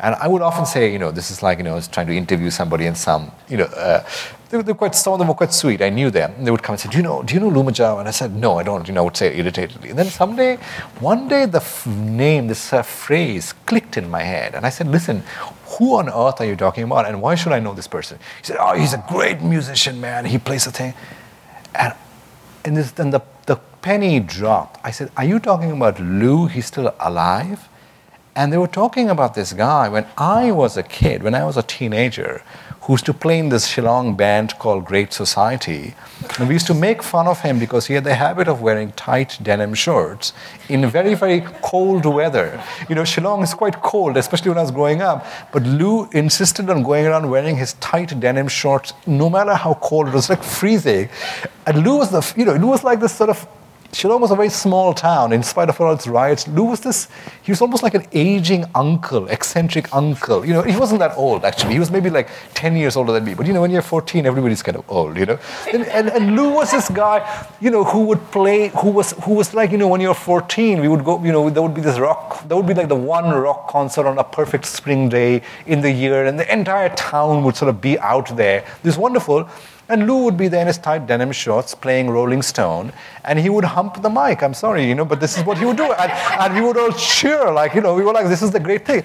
[0.00, 2.08] And I would often say, you know, this is like, you know, I was trying
[2.08, 4.04] to interview somebody in some, you know, uh,
[4.52, 5.80] they, were, they were quite, some of them were quite sweet.
[5.80, 6.34] I knew them.
[6.36, 7.98] And they would come and say, do you know, do you know Lou Majaw?
[7.98, 8.86] And I said, no, I don't.
[8.86, 9.90] You know, I would say irritatedly.
[9.90, 10.56] And then someday,
[11.00, 14.54] one day, the f- name, this uh, phrase clicked in my head.
[14.54, 15.22] And I said, listen,
[15.66, 17.06] who on earth are you talking about?
[17.06, 18.18] And why should I know this person?
[18.38, 20.26] He said, oh, he's a great musician, man.
[20.26, 20.92] He plays a thing.
[21.74, 21.94] And
[22.64, 24.80] and this, then the, the penny dropped.
[24.84, 26.46] I said, Are you talking about Lou?
[26.46, 27.68] He's still alive?
[28.34, 31.56] And they were talking about this guy when I was a kid, when I was
[31.56, 32.42] a teenager,
[32.82, 35.94] who used to play in this Shillong band called Great Society.
[36.38, 38.90] And we used to make fun of him because he had the habit of wearing
[38.92, 40.32] tight denim shorts
[40.68, 42.60] in very, very cold weather.
[42.88, 45.24] You know, Shillong is quite cold, especially when I was growing up.
[45.52, 50.08] But Lou insisted on going around wearing his tight denim shorts no matter how cold
[50.08, 51.08] it was, like freezing.
[51.66, 53.46] And Lou was the, you know, Lou was like this sort of
[53.92, 55.34] Shillong was a very small town.
[55.34, 57.08] In spite of all its riots, Lou was this,
[57.42, 60.46] he was almost like an aging uncle, eccentric uncle.
[60.46, 61.74] You know, he wasn't that old, actually.
[61.74, 63.34] He was maybe like 10 years older than me.
[63.34, 65.38] But, you know, when you're 14, everybody's kind of old, you know.
[65.70, 69.34] And, and, and Lou was this guy, you know, who would play, who was, who
[69.34, 71.82] was like, you know, when you're 14, we would go, you know, there would be
[71.82, 75.42] this rock, there would be like the one rock concert on a perfect spring day
[75.66, 78.64] in the year, and the entire town would sort of be out there.
[78.82, 79.46] This wonderful.
[79.88, 82.92] And Lou would be there in his tight denim shorts playing Rolling Stone,
[83.24, 84.42] and he would hump the mic.
[84.42, 85.92] I'm sorry, you know, but this is what he would do.
[85.92, 88.60] And, and we would all cheer, like, you know, we were like, this is the
[88.60, 89.04] great thing.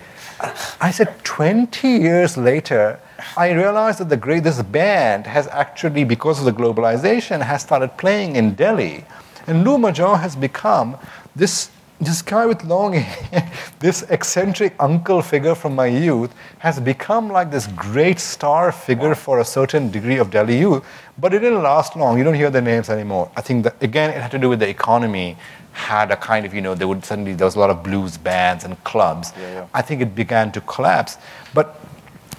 [0.80, 2.99] I said, 20 years later,
[3.36, 7.97] I realized that the great, this band has actually, because of the globalization, has started
[7.97, 9.03] playing in Delhi.
[9.47, 10.97] And Lou Majaw has become
[11.36, 17.29] this this guy with long hair, this eccentric uncle figure from my youth, has become
[17.29, 20.85] like this great star figure for a certain degree of Delhi youth.
[21.17, 22.17] But it didn't last long.
[22.17, 23.31] You don't hear their names anymore.
[23.35, 25.37] I think that, again, it had to do with the economy.
[25.71, 28.17] Had a kind of, you know, there would suddenly, there was a lot of blues
[28.17, 29.31] bands and clubs.
[29.37, 29.67] Yeah, yeah.
[29.73, 31.17] I think it began to collapse.
[31.53, 31.79] But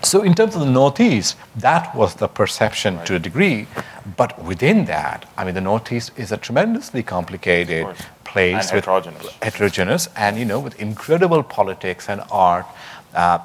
[0.02, 3.06] so, in terms of the Northeast, that was the perception right.
[3.06, 3.66] to a degree.
[4.16, 7.86] But within that, I mean, the Northeast is a tremendously complicated
[8.32, 9.22] place and heterogeneous.
[9.24, 12.66] with heterogeneous and you know with incredible politics and art
[13.14, 13.38] uh,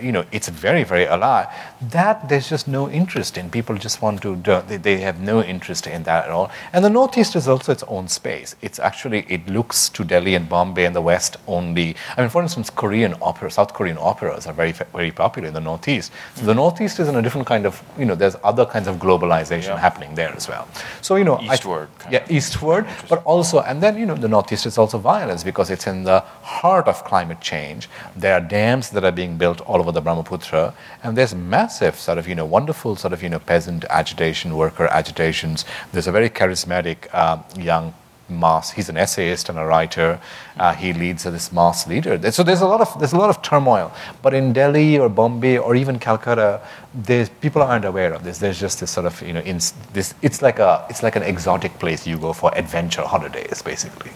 [0.00, 1.46] you know, it's very, very alive.
[1.80, 3.50] That there's just no interest in.
[3.50, 6.50] People just want to, they, they have no interest in that at all.
[6.72, 8.56] And the Northeast is also its own space.
[8.60, 11.96] It's actually, it looks to Delhi and Bombay and the West only.
[12.16, 15.60] I mean, for instance, Korean opera, South Korean operas are very, very popular in the
[15.60, 16.12] Northeast.
[16.34, 18.96] So the Northeast is in a different kind of, you know, there's other kinds of
[18.96, 19.78] globalization yeah.
[19.78, 20.68] happening there as well.
[21.02, 21.88] So, you know, eastward.
[22.06, 25.70] I, yeah, eastward, but also, and then, you know, the Northeast is also violence because
[25.70, 27.88] it's in the heart of climate change.
[28.16, 31.94] There are dams that are are being built all over the Brahmaputra, and there's massive
[31.96, 35.64] sort of you know wonderful sort of you know peasant agitation, worker agitations.
[35.92, 37.94] There's a very charismatic uh, young
[38.30, 38.70] mass.
[38.70, 40.20] He's an essayist and a writer.
[40.58, 42.30] Uh, he leads this mass leader.
[42.30, 43.92] So there's a lot of there's a lot of turmoil.
[44.22, 46.60] But in Delhi or Bombay or even Calcutta,
[46.94, 48.38] there's people aren't aware of this.
[48.38, 49.58] There's just this sort of you know in,
[49.92, 50.14] this.
[50.22, 54.12] It's like a it's like an exotic place you go for adventure holidays, basically.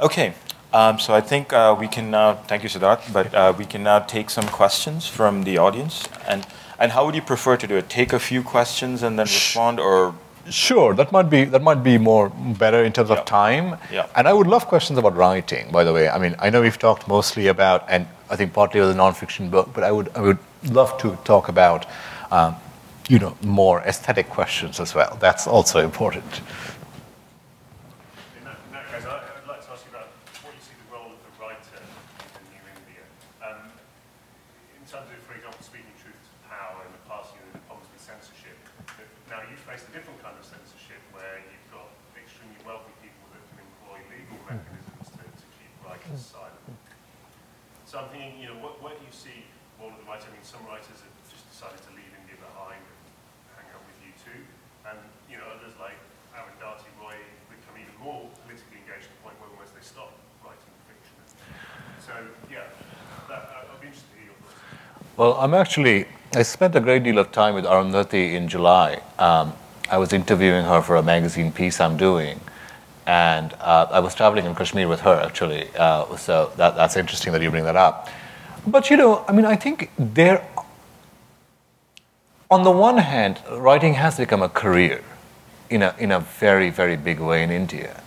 [0.00, 0.34] Okay,
[0.72, 3.98] so I think uh, we can now, thank you, Siddharth, but uh, we can now
[4.00, 6.08] take some questions from the audience.
[6.26, 6.46] And,
[6.78, 7.88] and how would you prefer to do it?
[7.88, 10.14] Take a few questions and then respond, or
[10.50, 13.78] Sure, that might be that might be more better in terms of time.
[13.92, 14.06] Yeah.
[14.16, 15.70] And I would love questions about writing.
[15.70, 18.80] By the way, I mean I know we've talked mostly about, and I think partly
[18.80, 20.38] with a nonfiction book, but I would I would
[20.70, 21.86] love to talk about,
[22.32, 22.56] um,
[23.08, 25.16] you know, more aesthetic questions as well.
[25.20, 26.40] That's also important.
[65.16, 69.02] Well, I'm actually, I spent a great deal of time with Arundhati in July.
[69.18, 69.52] Um,
[69.90, 72.40] I was interviewing her for a magazine piece I'm doing.
[73.06, 75.68] And uh, I was traveling in Kashmir with her, actually.
[75.76, 78.08] Uh, so that, that's interesting that you bring that up.
[78.66, 80.46] But, you know, I mean, I think there,
[82.50, 85.04] on the one hand, writing has become a career
[85.68, 88.02] in a, in a very, very big way in India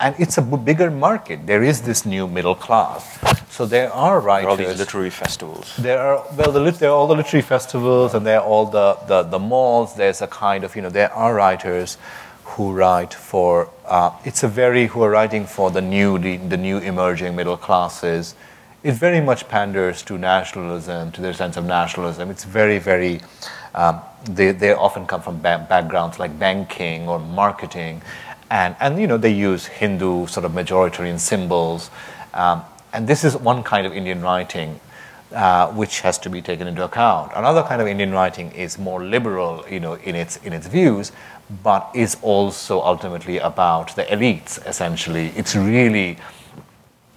[0.00, 1.46] and it's a bigger market.
[1.46, 3.18] There is this new middle class.
[3.50, 4.56] So there are writers.
[4.56, 5.76] There are all these literary festivals.
[5.76, 8.98] There are well, the, there are all the literary festivals, and there are all the,
[9.06, 9.94] the, the malls.
[9.94, 11.98] There's a kind of you know there are writers
[12.44, 13.70] who write for.
[13.84, 17.56] Uh, it's a very who are writing for the new the, the new emerging middle
[17.56, 18.34] classes.
[18.82, 22.30] It very much panders to nationalism, to their sense of nationalism.
[22.30, 23.20] It's very very.
[23.74, 28.02] Um, they, they often come from ba- backgrounds like banking or marketing
[28.50, 31.90] and, and you know, they use Hindu sort of majoritarian symbols.
[32.34, 34.80] Um, and this is one kind of Indian writing
[35.32, 37.30] uh, which has to be taken into account.
[37.36, 41.12] Another kind of Indian writing is more liberal, you know, in its in its views,
[41.62, 44.64] but is also ultimately about the elites.
[44.66, 46.18] Essentially, it's really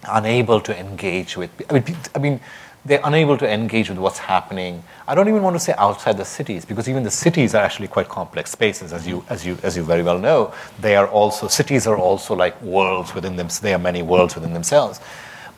[0.07, 1.49] unable to engage with.
[1.69, 2.39] I mean, I mean,
[2.86, 4.84] they're unable to engage with what's happening.
[5.07, 7.88] I don't even want to say outside the cities because even the cities are actually
[7.88, 10.53] quite complex spaces, as you as you as you very well know.
[10.79, 13.47] They are also cities are also like worlds within them.
[13.61, 14.99] They are many worlds within themselves.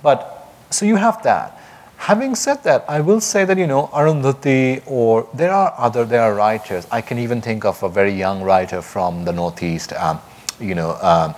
[0.03, 1.59] But so you have that.
[1.97, 6.21] Having said that, I will say that you know Arundhati or there are other there
[6.21, 6.86] are writers.
[6.91, 9.93] I can even think of a very young writer from the Northeast.
[9.93, 10.21] Um,
[10.59, 10.91] you know.
[10.91, 11.34] Uh,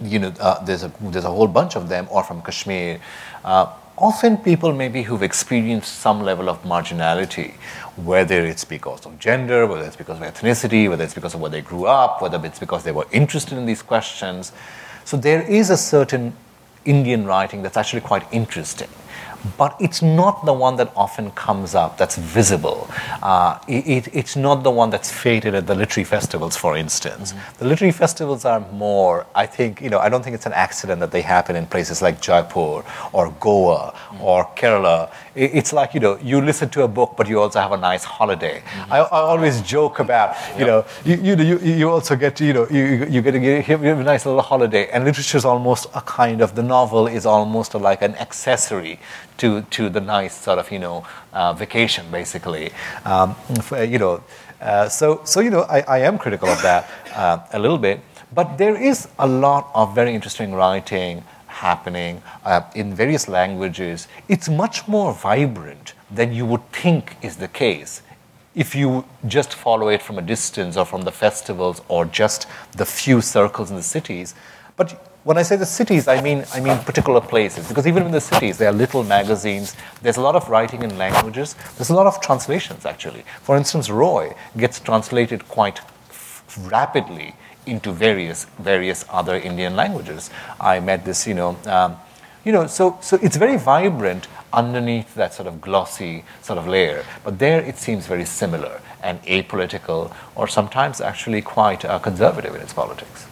[0.00, 2.98] you know, uh, there's a there's a whole bunch of them, or from Kashmir.
[3.44, 3.66] Uh,
[4.00, 7.52] often people maybe who've experienced some level of marginality,
[7.96, 11.50] whether it's because of gender, whether it's because of ethnicity, whether it's because of where
[11.50, 14.52] they grew up, whether it's because they were interested in these questions.
[15.04, 16.32] So there is a certain
[16.84, 18.88] Indian writing that's actually quite interesting
[19.56, 22.88] but it's not the one that often comes up that's visible.
[23.22, 27.32] Uh, it, it's not the one that's faded at the literary festivals, for instance.
[27.32, 27.58] Mm-hmm.
[27.58, 31.00] The literary festivals are more, I think, you know, I don't think it's an accident
[31.00, 34.22] that they happen in places like Jaipur or Goa mm-hmm.
[34.22, 35.10] or Kerala.
[35.34, 37.76] It, it's like, you know, you listen to a book, but you also have a
[37.76, 38.60] nice holiday.
[38.60, 38.92] Mm-hmm.
[38.92, 40.68] I, I, always joke about, you yep.
[40.68, 43.62] know, you, you, you, you also get, to, you know, you, you get, a, you
[43.62, 47.26] get a nice little holiday, and literature is almost a kind of, the novel is
[47.26, 48.98] almost like an accessory
[49.40, 52.70] to, to the nice sort of, you know, uh, vacation, basically.
[53.04, 53.34] Um,
[53.72, 54.22] you know,
[54.60, 58.00] uh, so, so, you know, I, I am critical of that uh, a little bit.
[58.32, 64.06] But there is a lot of very interesting writing happening uh, in various languages.
[64.28, 68.02] It's much more vibrant than you would think is the case
[68.54, 72.84] if you just follow it from a distance or from the festivals or just the
[72.84, 74.34] few circles in the cities.
[74.76, 78.12] But when I say the cities, I mean I mean particular places because even in
[78.12, 79.76] the cities there are little magazines.
[80.02, 81.54] There's a lot of writing in languages.
[81.76, 83.24] There's a lot of translations actually.
[83.42, 85.80] For instance, Roy gets translated quite
[86.62, 87.34] rapidly
[87.66, 90.30] into various various other Indian languages.
[90.58, 91.96] I met this, you know, um,
[92.44, 97.04] you know, so so it's very vibrant underneath that sort of glossy sort of layer.
[97.24, 102.60] But there it seems very similar and apolitical, or sometimes actually quite uh, conservative in
[102.60, 103.26] its politics.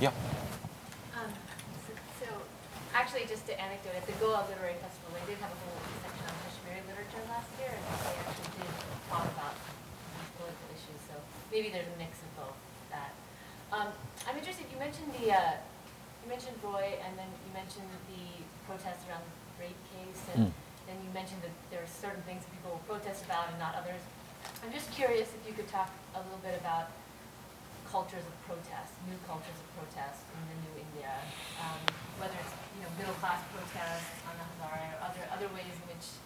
[0.00, 0.10] Yeah.
[1.14, 1.30] Um,
[1.86, 2.26] so, so,
[2.94, 6.24] actually, just to anecdote, at the Goa Literary Festival, they did have a whole section
[6.26, 8.70] on Kashmiri literature last year, and they actually did
[9.06, 10.98] talk about these political issues.
[11.06, 11.14] So
[11.54, 12.58] maybe there's a mix of both.
[12.58, 13.14] Of that
[13.70, 13.94] um,
[14.26, 14.66] I'm interested.
[14.74, 15.54] You mentioned the uh,
[16.26, 20.52] you mentioned Roy, and then you mentioned the protests around the rape case, and mm.
[20.90, 23.78] then you mentioned that there are certain things that people will protest about and not
[23.78, 24.02] others.
[24.66, 26.90] I'm just curious if you could talk a little bit about
[27.86, 31.14] cultures of protest, new cultures of protest in the new India,
[31.62, 31.78] um,
[32.18, 35.86] whether it's you know middle class protests on the Hazare or other other ways in
[35.86, 36.18] which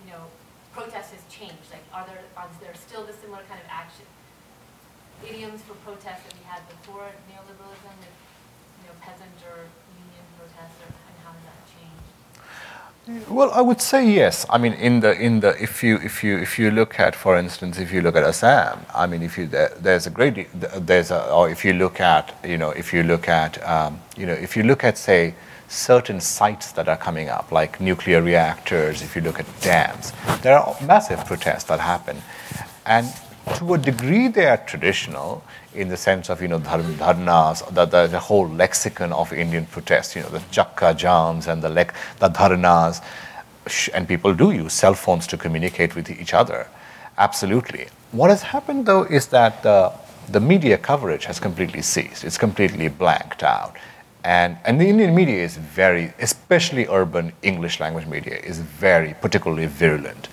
[0.00, 0.32] you know
[0.72, 1.68] protest has changed.
[1.68, 4.08] Like, are there are there still the similar kind of action
[5.28, 7.96] idioms for protest that we had before neoliberalism,
[8.80, 9.66] you know peasant or
[9.98, 13.28] union protests, or, and how has that changed?
[13.30, 14.46] Well, I would say yes.
[14.48, 17.36] I mean, in the in the if you if you if you look at, for
[17.36, 20.48] instance, if you look at Assam, I mean, if you there, there's a great
[20.86, 24.26] there's a or if you look at you know if you look at um, you
[24.26, 25.34] know if you look at say
[25.68, 30.12] certain sites that are coming up like nuclear reactors, if you look at dams,
[30.42, 32.16] there are massive protests that happen,
[32.84, 33.06] and
[33.56, 35.42] to a degree they are traditional
[35.74, 40.14] in the sense of you know dharnas, the, the, the, whole lexicon of Indian protest,
[40.14, 43.02] you know the chakka jams and the the dharnas,
[43.94, 46.68] and people do use cell phones to communicate with each other.
[47.18, 47.88] Absolutely.
[48.12, 49.92] What has happened though is that the,
[50.28, 52.24] the media coverage has completely ceased.
[52.24, 53.76] It's completely blanked out.
[54.24, 59.66] And, and the Indian media is very, especially urban English language media, is very, particularly
[59.66, 60.28] virulent.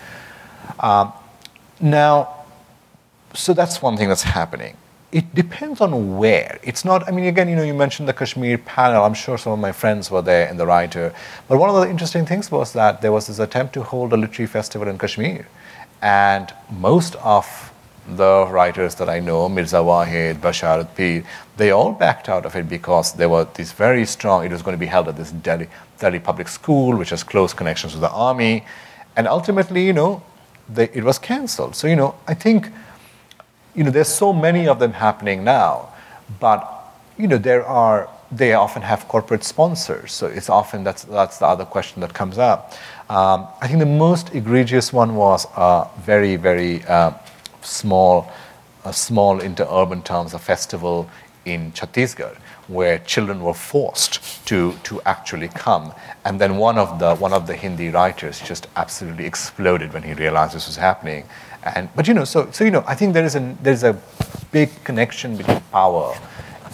[0.79, 1.11] Um,
[1.81, 2.38] now,
[3.33, 4.75] so that's one thing that's happening.
[5.11, 6.59] It depends on where.
[6.61, 9.03] It's not, I mean, again, you know, you mentioned the Kashmir panel.
[9.03, 11.13] I'm sure some of my friends were there and the writer.
[11.47, 14.17] But one of the interesting things was that there was this attempt to hold a
[14.17, 15.47] literary festival in Kashmir.
[16.01, 17.73] And most of
[18.07, 21.23] the writers that I know, Mirza Waheed, Basharat Peer,
[21.57, 24.75] they all backed out of it because there were these very strong, it was going
[24.75, 25.67] to be held at this Delhi,
[25.99, 28.63] Delhi public school, which has close connections with the army.
[29.15, 30.23] And ultimately, you know,
[30.67, 31.75] they, it was cancelled.
[31.75, 32.69] So, you know, I think
[33.79, 35.87] you know, there's so many of them happening now,
[36.37, 36.59] but
[37.17, 41.45] you know, there are they often have corporate sponsors, so it's often that's that's the
[41.45, 42.73] other question that comes up.
[43.09, 47.13] Um, I think the most egregious one was a very very uh,
[47.61, 48.29] small,
[48.83, 51.09] a small interurban terms, a festival
[51.45, 52.35] in Chhattisgarh
[52.67, 55.91] where children were forced to, to actually come.
[56.23, 60.13] And then one of the one of the Hindi writers just absolutely exploded when he
[60.13, 61.23] realized this was happening.
[61.63, 63.83] And but you know, so so you know, I think there is a there is
[63.83, 63.97] a
[64.51, 66.15] big connection between power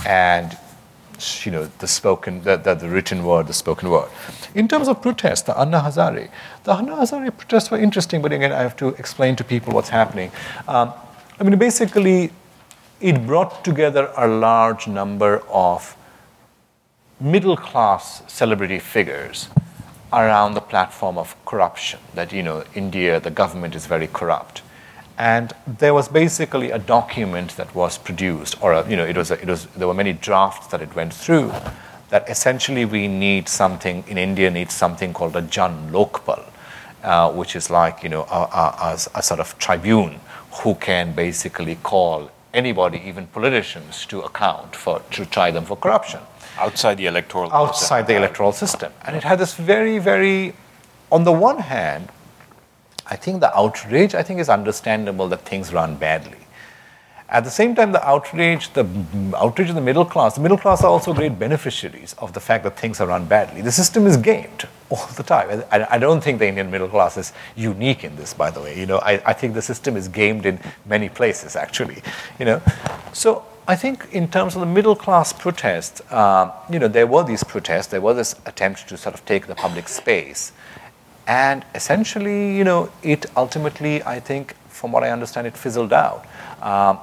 [0.05, 0.57] and
[1.43, 4.09] you know, the spoken, the, the, the, written word, the spoken word.
[4.53, 6.29] In terms of protest, the Anna Hazare,
[6.63, 9.89] the Anna Hazare protests were interesting, but again, I have to explain to people what's
[9.89, 10.31] happening.
[10.67, 10.93] Um,
[11.39, 12.31] I mean, basically,
[12.99, 15.95] it brought together a large number of
[17.19, 19.49] middle class celebrity figures
[20.11, 24.61] around the platform of corruption that you know india the government is very corrupt
[25.17, 29.31] and there was basically a document that was produced, or a, you know, it was,
[29.31, 31.51] a, it was there were many drafts that it went through.
[32.09, 36.43] That essentially we need something in India needs something called a Jan Lokpal,
[37.03, 40.19] uh, which is like you know a, a, a, sort of tribune
[40.61, 46.19] who can basically call anybody, even politicians, to account for to try them for corruption
[46.57, 48.07] outside the electoral outside system.
[48.07, 50.53] the electoral system, and it had this very very,
[51.11, 52.09] on the one hand,
[53.07, 56.37] I think the outrage, I think, is understandable that things run badly.
[57.27, 58.87] At the same time, the outrage, the
[59.35, 62.63] outrage of the middle class, the middle class are also great beneficiaries of the fact
[62.63, 63.61] that things are run badly.
[63.61, 65.63] The system is gamed all the time.
[65.71, 68.79] I, I don't think the Indian middle class is unique in this, by the way.
[68.79, 72.03] You know, I, I think the system is gamed in many places, actually.
[72.37, 72.61] You know,
[73.11, 77.23] so I think in terms of the middle class protests, uh, you know, there were
[77.23, 80.51] these protests, there was this attempt to sort of take the public space.
[81.27, 86.25] And essentially, you know, it ultimately, I think, from what I understand, it fizzled out.
[86.61, 86.99] Um,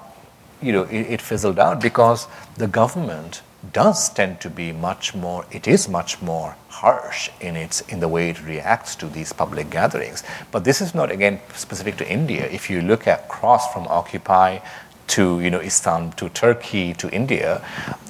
[0.61, 3.43] you know, it, it, fizzled out because the government
[3.73, 8.09] does tend to be much more, it is much more harsh in its in the
[8.09, 10.23] way it reacts to these public gatherings.
[10.53, 12.47] But this is not again specific to India.
[12.47, 14.59] If you look at cross from Occupy
[15.09, 17.63] to you know Islam to Turkey to India,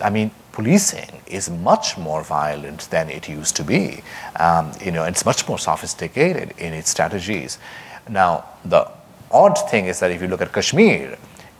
[0.02, 4.02] I mean policing is much more violent than it used to be.
[4.36, 7.58] Um, you know, it's much more sophisticated in its strategies.
[8.08, 8.90] Now, the
[9.30, 11.16] odd thing is that if you look at Kashmir,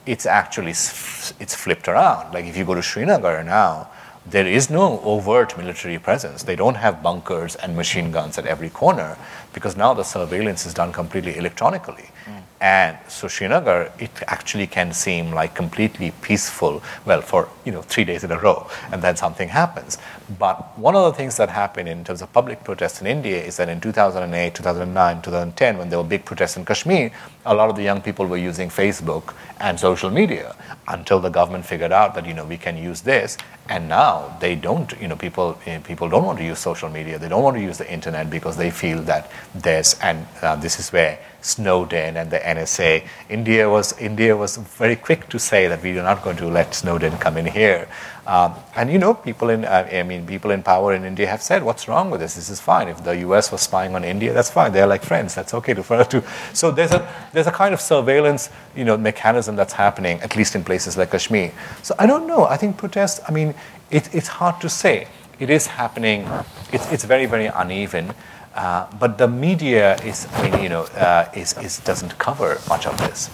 [0.06, 2.34] it's actually it's flipped around.
[2.34, 3.88] Like if you go to Srinagar now,
[4.26, 6.42] there is no overt military presence.
[6.42, 9.16] They don't have bunkers and machine guns at every corner
[9.52, 12.10] because now the surveillance is done completely electronically.
[12.26, 12.41] Mm.
[12.62, 18.04] And so Srinagar, it actually can seem like completely peaceful, well, for you know three
[18.04, 19.98] days in a row, and then something happens.
[20.38, 23.56] But one of the things that happened in terms of public protests in India is
[23.56, 27.10] that in 2008, 2009, 2010, when there were big protests in Kashmir,
[27.44, 30.54] a lot of the young people were using Facebook and social media
[30.88, 34.54] until the government figured out that you know we can use this, and now they
[34.54, 34.92] don't.
[35.00, 37.18] You know, people eh, people don't want to use social media.
[37.18, 40.78] They don't want to use the internet because they feel that there's and uh, this
[40.78, 43.06] is where Snowden and the NSA.
[43.28, 46.74] India was India was very quick to say that we are not going to let
[46.74, 47.88] Snowden come in here.
[48.26, 51.42] Um, and you know, people in uh, I mean, people in power in India have
[51.42, 52.36] said, "What's wrong with this?
[52.36, 52.86] This is fine.
[52.88, 53.50] If the U.S.
[53.50, 54.72] was spying on India, that's fine.
[54.72, 55.34] They're like friends.
[55.34, 58.96] That's okay to refer to." So there's a there's a kind of surveillance, you know,
[58.96, 61.50] mechanism that's happening at least in places like Kashmir.
[61.82, 62.46] So I don't know.
[62.46, 63.20] I think protests.
[63.26, 63.54] I mean,
[63.90, 65.08] it, it's hard to say.
[65.40, 66.28] It is happening.
[66.72, 68.14] It's it's very very uneven.
[68.54, 72.86] Uh, but the media is, I mean, you know, uh, is, is, doesn't cover much
[72.86, 73.30] of this.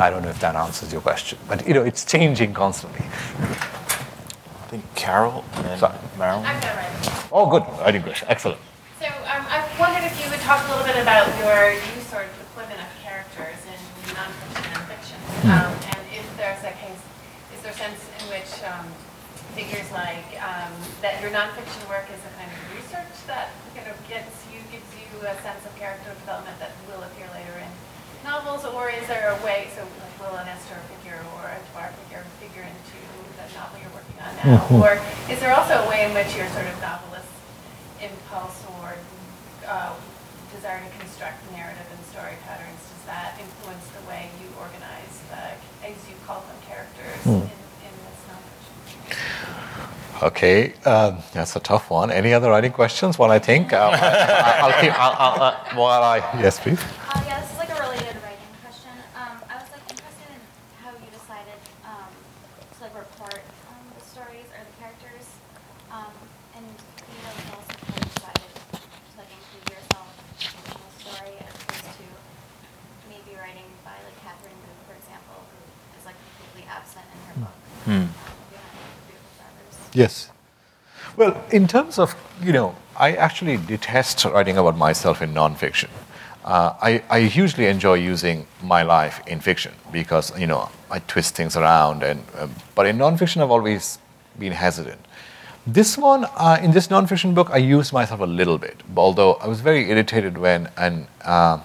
[0.00, 3.02] I don't know if that answers your question, but you know, it's changing constantly.
[3.02, 5.98] I think Carol and Sorry.
[6.16, 6.46] Marilyn.
[6.46, 7.28] I'm not writing.
[7.32, 7.62] Oh, good.
[7.82, 8.28] Writing question.
[8.30, 8.60] Excellent.
[9.00, 12.26] So um, I wondered if you would talk a little bit about your use or
[12.38, 13.78] deployment of characters in
[14.14, 15.50] nonfiction and fiction, mm.
[15.50, 17.02] um, and if there's a case,
[17.56, 18.86] is there a sense in which um,
[19.58, 20.70] figures like um,
[21.02, 24.86] that your nonfiction work is a kind of research that kind of gets you gives
[24.94, 27.70] you a sense of character development that will appear later in
[28.28, 31.88] novels, or is there a way so like will an Esther figure or a Bar
[32.04, 33.00] figure figure into
[33.40, 34.84] the novel you're working on now, mm-hmm.
[34.84, 35.00] or
[35.32, 37.32] is there also a way in which your sort of novelist
[38.04, 38.92] impulse or
[39.64, 39.96] uh,
[40.52, 45.56] desire to construct narrative and story patterns does that influence the way you organize the,
[45.88, 47.20] as you call them, characters?
[47.24, 47.48] Mm.
[47.48, 47.56] In,
[47.88, 48.52] in, this novel?
[50.28, 52.10] Okay, um, that's a tough one.
[52.10, 53.18] Any other writing questions?
[53.18, 54.92] While I think, uh, I, will keep.
[54.98, 56.80] I'll, I'll, uh, while I yes, please.
[57.08, 58.90] Uh, yeah, this is like a related writing question.
[59.14, 60.40] Um, I was like interested in
[60.82, 61.54] how you decided
[61.86, 63.40] um, to like report
[63.70, 65.26] um, the stories or the characters,
[65.94, 66.10] um,
[66.58, 70.10] and you know also how you decided to like include yourself
[70.42, 72.04] in the story as opposed to
[73.06, 75.62] maybe writing by like Katherine Boo, for example, who
[75.96, 77.18] is like completely absent in
[77.88, 78.04] Hmm.
[79.94, 80.28] Yes.
[81.16, 85.88] Well, in terms of, you know, I actually detest writing about myself in nonfiction.
[86.44, 91.34] Uh, I, I hugely enjoy using my life in fiction because, you know, I twist
[91.34, 92.02] things around.
[92.02, 93.98] And, um, but in nonfiction, I've always
[94.38, 95.00] been hesitant.
[95.66, 99.46] This one, uh, in this nonfiction book, I used myself a little bit, although I
[99.46, 101.60] was very irritated when an uh,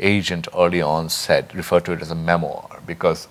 [0.00, 3.28] agent early on said, referred to it as a memoir because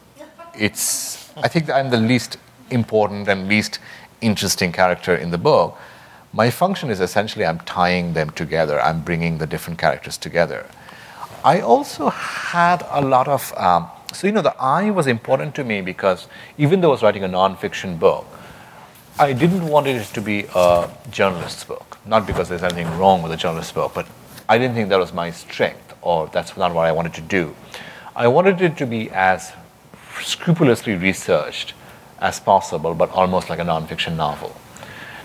[0.57, 2.37] it's, I think I'm the least
[2.69, 3.79] important and least
[4.21, 5.77] interesting character in the book.
[6.33, 10.65] My function is essentially I'm tying them together, I'm bringing the different characters together.
[11.43, 15.63] I also had a lot of, um, so you know, the I was important to
[15.63, 16.27] me because
[16.57, 18.25] even though I was writing a nonfiction book,
[19.19, 21.97] I didn't want it to be a journalist's book.
[22.05, 24.07] Not because there's anything wrong with a journalist's book, but
[24.47, 27.55] I didn't think that was my strength or that's not what I wanted to do.
[28.15, 29.53] I wanted it to be as
[30.23, 31.73] scrupulously researched
[32.19, 34.55] as possible, but almost like a nonfiction novel.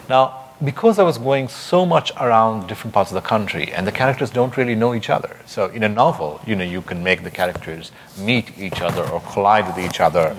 [0.09, 3.93] Now, because I was going so much around different parts of the country and the
[3.93, 5.37] characters don't really know each other.
[5.45, 9.21] So in a novel, you know, you can make the characters meet each other or
[9.21, 10.35] collide with each other.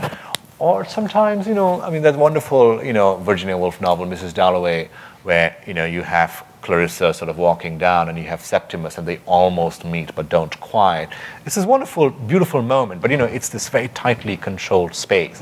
[0.58, 4.34] Or sometimes, you know, I mean, that wonderful, you know, Virginia Woolf novel, Mrs.
[4.34, 4.90] Dalloway,
[5.22, 9.08] where, you know, you have Clarissa sort of walking down and you have Septimus and
[9.08, 11.08] they almost meet but don't quite.
[11.46, 15.42] It's this wonderful, beautiful moment, but, you know, it's this very tightly controlled space.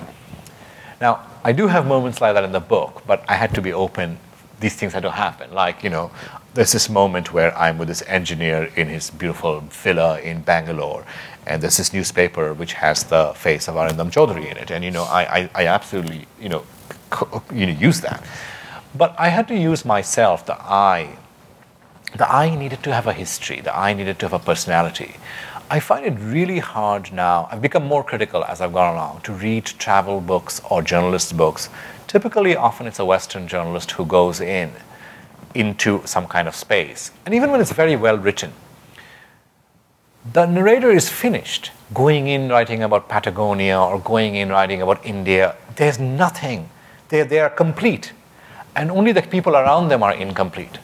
[1.02, 3.74] Now, I do have moments like that in the book, but I had to be
[3.74, 4.20] open
[4.60, 5.52] these things had to happen.
[5.54, 6.12] Like, you know,
[6.54, 11.06] there's this moment where I'm with this engineer in his beautiful villa in Bangalore,
[11.46, 14.72] and there's this newspaper which has the face of Arindam Chaudhuri in it.
[14.72, 16.64] And, you know, I, I, I absolutely, you know,
[17.54, 18.24] you know, use that.
[18.98, 21.18] But I had to use myself, the I.
[22.16, 25.16] The I needed to have a history, the I needed to have a personality.
[25.70, 27.50] I find it really hard now.
[27.52, 31.70] I've become more critical as I've gone along to read travel books or journalist books
[32.08, 34.72] typically often it's a Western journalist who goes in
[35.54, 37.12] into some kind of space.
[37.26, 38.54] And even when it's very well written,
[40.32, 45.56] the narrator is finished going in writing about Patagonia or going in writing about India.
[45.76, 46.70] There's nothing.
[47.10, 48.14] They, they are complete.
[48.76, 50.78] And only the people around them are incomplete.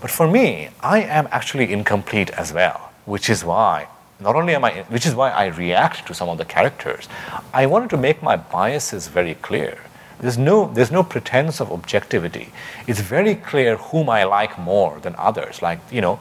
[0.00, 3.88] But for me, I am actually incomplete as well, which is why
[4.20, 7.08] not only am I, which is why I react to some of the characters.
[7.52, 9.78] I wanted to make my biases very clear.
[10.20, 12.52] There's no, there's no pretense of objectivity.
[12.86, 15.60] It's very clear whom I like more than others.
[15.60, 16.20] Like, you know,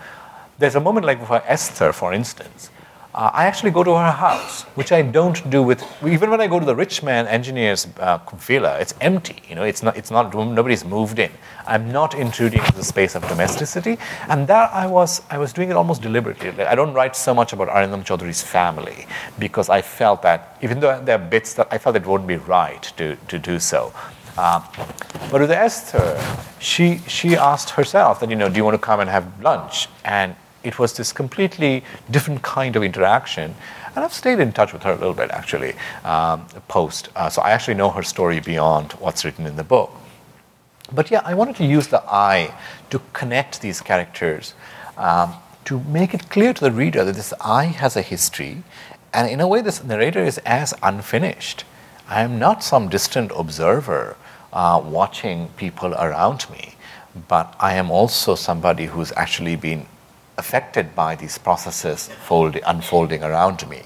[0.58, 2.70] there's a moment like for Esther, for instance.
[3.16, 6.48] Uh, I actually go to her house, which I don't do with even when I
[6.48, 8.80] go to the rich man engineer's uh, villa.
[8.80, 9.64] It's empty, you know.
[9.64, 9.96] It's not.
[9.96, 10.34] It's not.
[10.34, 11.32] Nobody's moved in.
[11.68, 14.00] I'm not intruding into the space of domesticity,
[14.30, 15.22] and that I was.
[15.30, 16.50] I was doing it almost deliberately.
[16.66, 19.06] I don't write so much about Arindam Chaudhuri's family
[19.38, 22.38] because I felt that even though there are bits that I felt it wouldn't be
[22.38, 23.94] right to to do so.
[24.36, 24.60] Uh,
[25.30, 26.20] but with Esther,
[26.58, 29.88] she she asked herself that you know, do you want to come and have lunch?
[30.04, 33.56] And it was this completely different kind of interaction.
[33.96, 35.74] And I've stayed in touch with her a little bit actually,
[36.04, 37.10] um, post.
[37.16, 39.92] Uh, so I actually know her story beyond what's written in the book.
[40.92, 42.54] But yeah, I wanted to use the I
[42.90, 44.54] to connect these characters,
[44.98, 45.34] um,
[45.66, 48.64] to make it clear to the reader that this I has a history,
[49.14, 51.66] and in a way, this narrator is as unfinished.
[52.08, 54.18] I am not some distant observer
[54.52, 56.76] uh, watching people around me,
[57.28, 59.86] but I am also somebody who's actually been
[60.38, 63.84] affected by these processes folding, unfolding around me.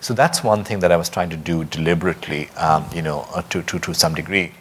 [0.00, 3.42] So that's one thing that I was trying to do deliberately, um, you know, uh,
[3.42, 4.52] to, to, to some degree.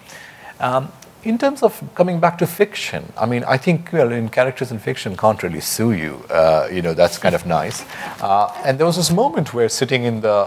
[0.60, 0.92] Um,
[1.24, 4.80] in terms of coming back to fiction, I mean, I think well, in characters in
[4.80, 6.24] fiction can't really sue you.
[6.30, 7.84] Uh, you know, that's kind of nice.
[8.22, 10.46] Uh, and there was this moment where sitting in the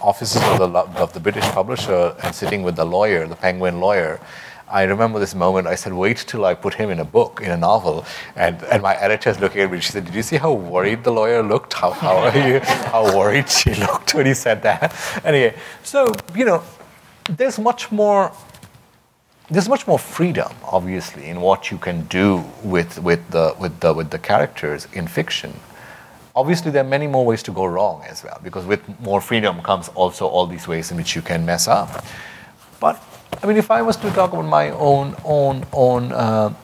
[0.00, 4.20] offices of the, of the British publisher and sitting with the lawyer, the Penguin lawyer,
[4.72, 5.66] I remember this moment.
[5.66, 8.82] I said, "Wait till I put him in a book, in a novel." And and
[8.82, 9.80] my editor's looking at me.
[9.80, 11.74] She said, "Did you see how worried the lawyer looked?
[11.74, 12.60] How how are you?
[12.92, 14.94] How worried she looked when he said that?"
[15.24, 16.62] Anyway, so you know,
[17.28, 18.32] there's much more.
[19.50, 23.92] There's much more freedom, obviously, in what you can do with with the with the
[23.92, 25.52] with the characters in fiction.
[26.34, 29.60] Obviously, there are many more ways to go wrong as well, because with more freedom
[29.60, 32.02] comes also all these ways in which you can mess up.
[32.80, 32.96] But
[33.40, 36.54] I mean, if I was to talk about my own own own uh,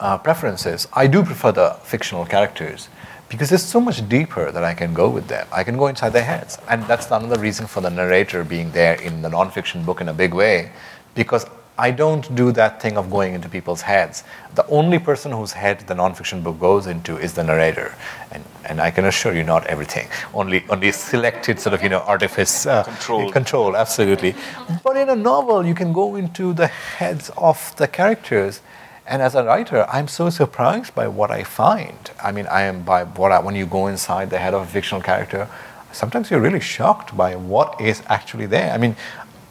[0.00, 2.88] uh, preferences, I do prefer the fictional characters
[3.28, 5.46] because it's so much deeper that I can go with them.
[5.52, 8.94] I can go inside their heads, and that's another reason for the narrator being there
[9.02, 10.70] in the nonfiction book in a big way,
[11.14, 11.46] because
[11.78, 14.24] I don't do that thing of going into people's heads.
[14.54, 17.94] The only person whose head the nonfiction book goes into is the narrator,
[18.30, 20.08] and and I can assure you, not everything.
[20.32, 23.30] Only only selected sort of you know artifice uh, control.
[23.30, 24.34] Control, absolutely.
[24.82, 28.60] But in a novel, you can go into the heads of the characters.
[29.08, 32.10] And as a writer, I'm so surprised by what I find.
[32.20, 34.66] I mean, I am by what I, when you go inside the head of a
[34.66, 35.48] fictional character,
[35.92, 38.72] sometimes you're really shocked by what is actually there.
[38.72, 38.96] I mean,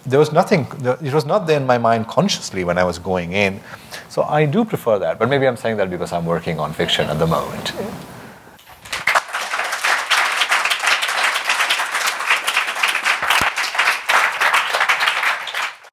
[0.06, 0.68] there was nothing,
[1.02, 3.60] it was not there in my mind consciously when I was going in.
[4.10, 5.20] So I do prefer that.
[5.20, 7.74] But maybe I'm saying that because I'm working on fiction at the moment.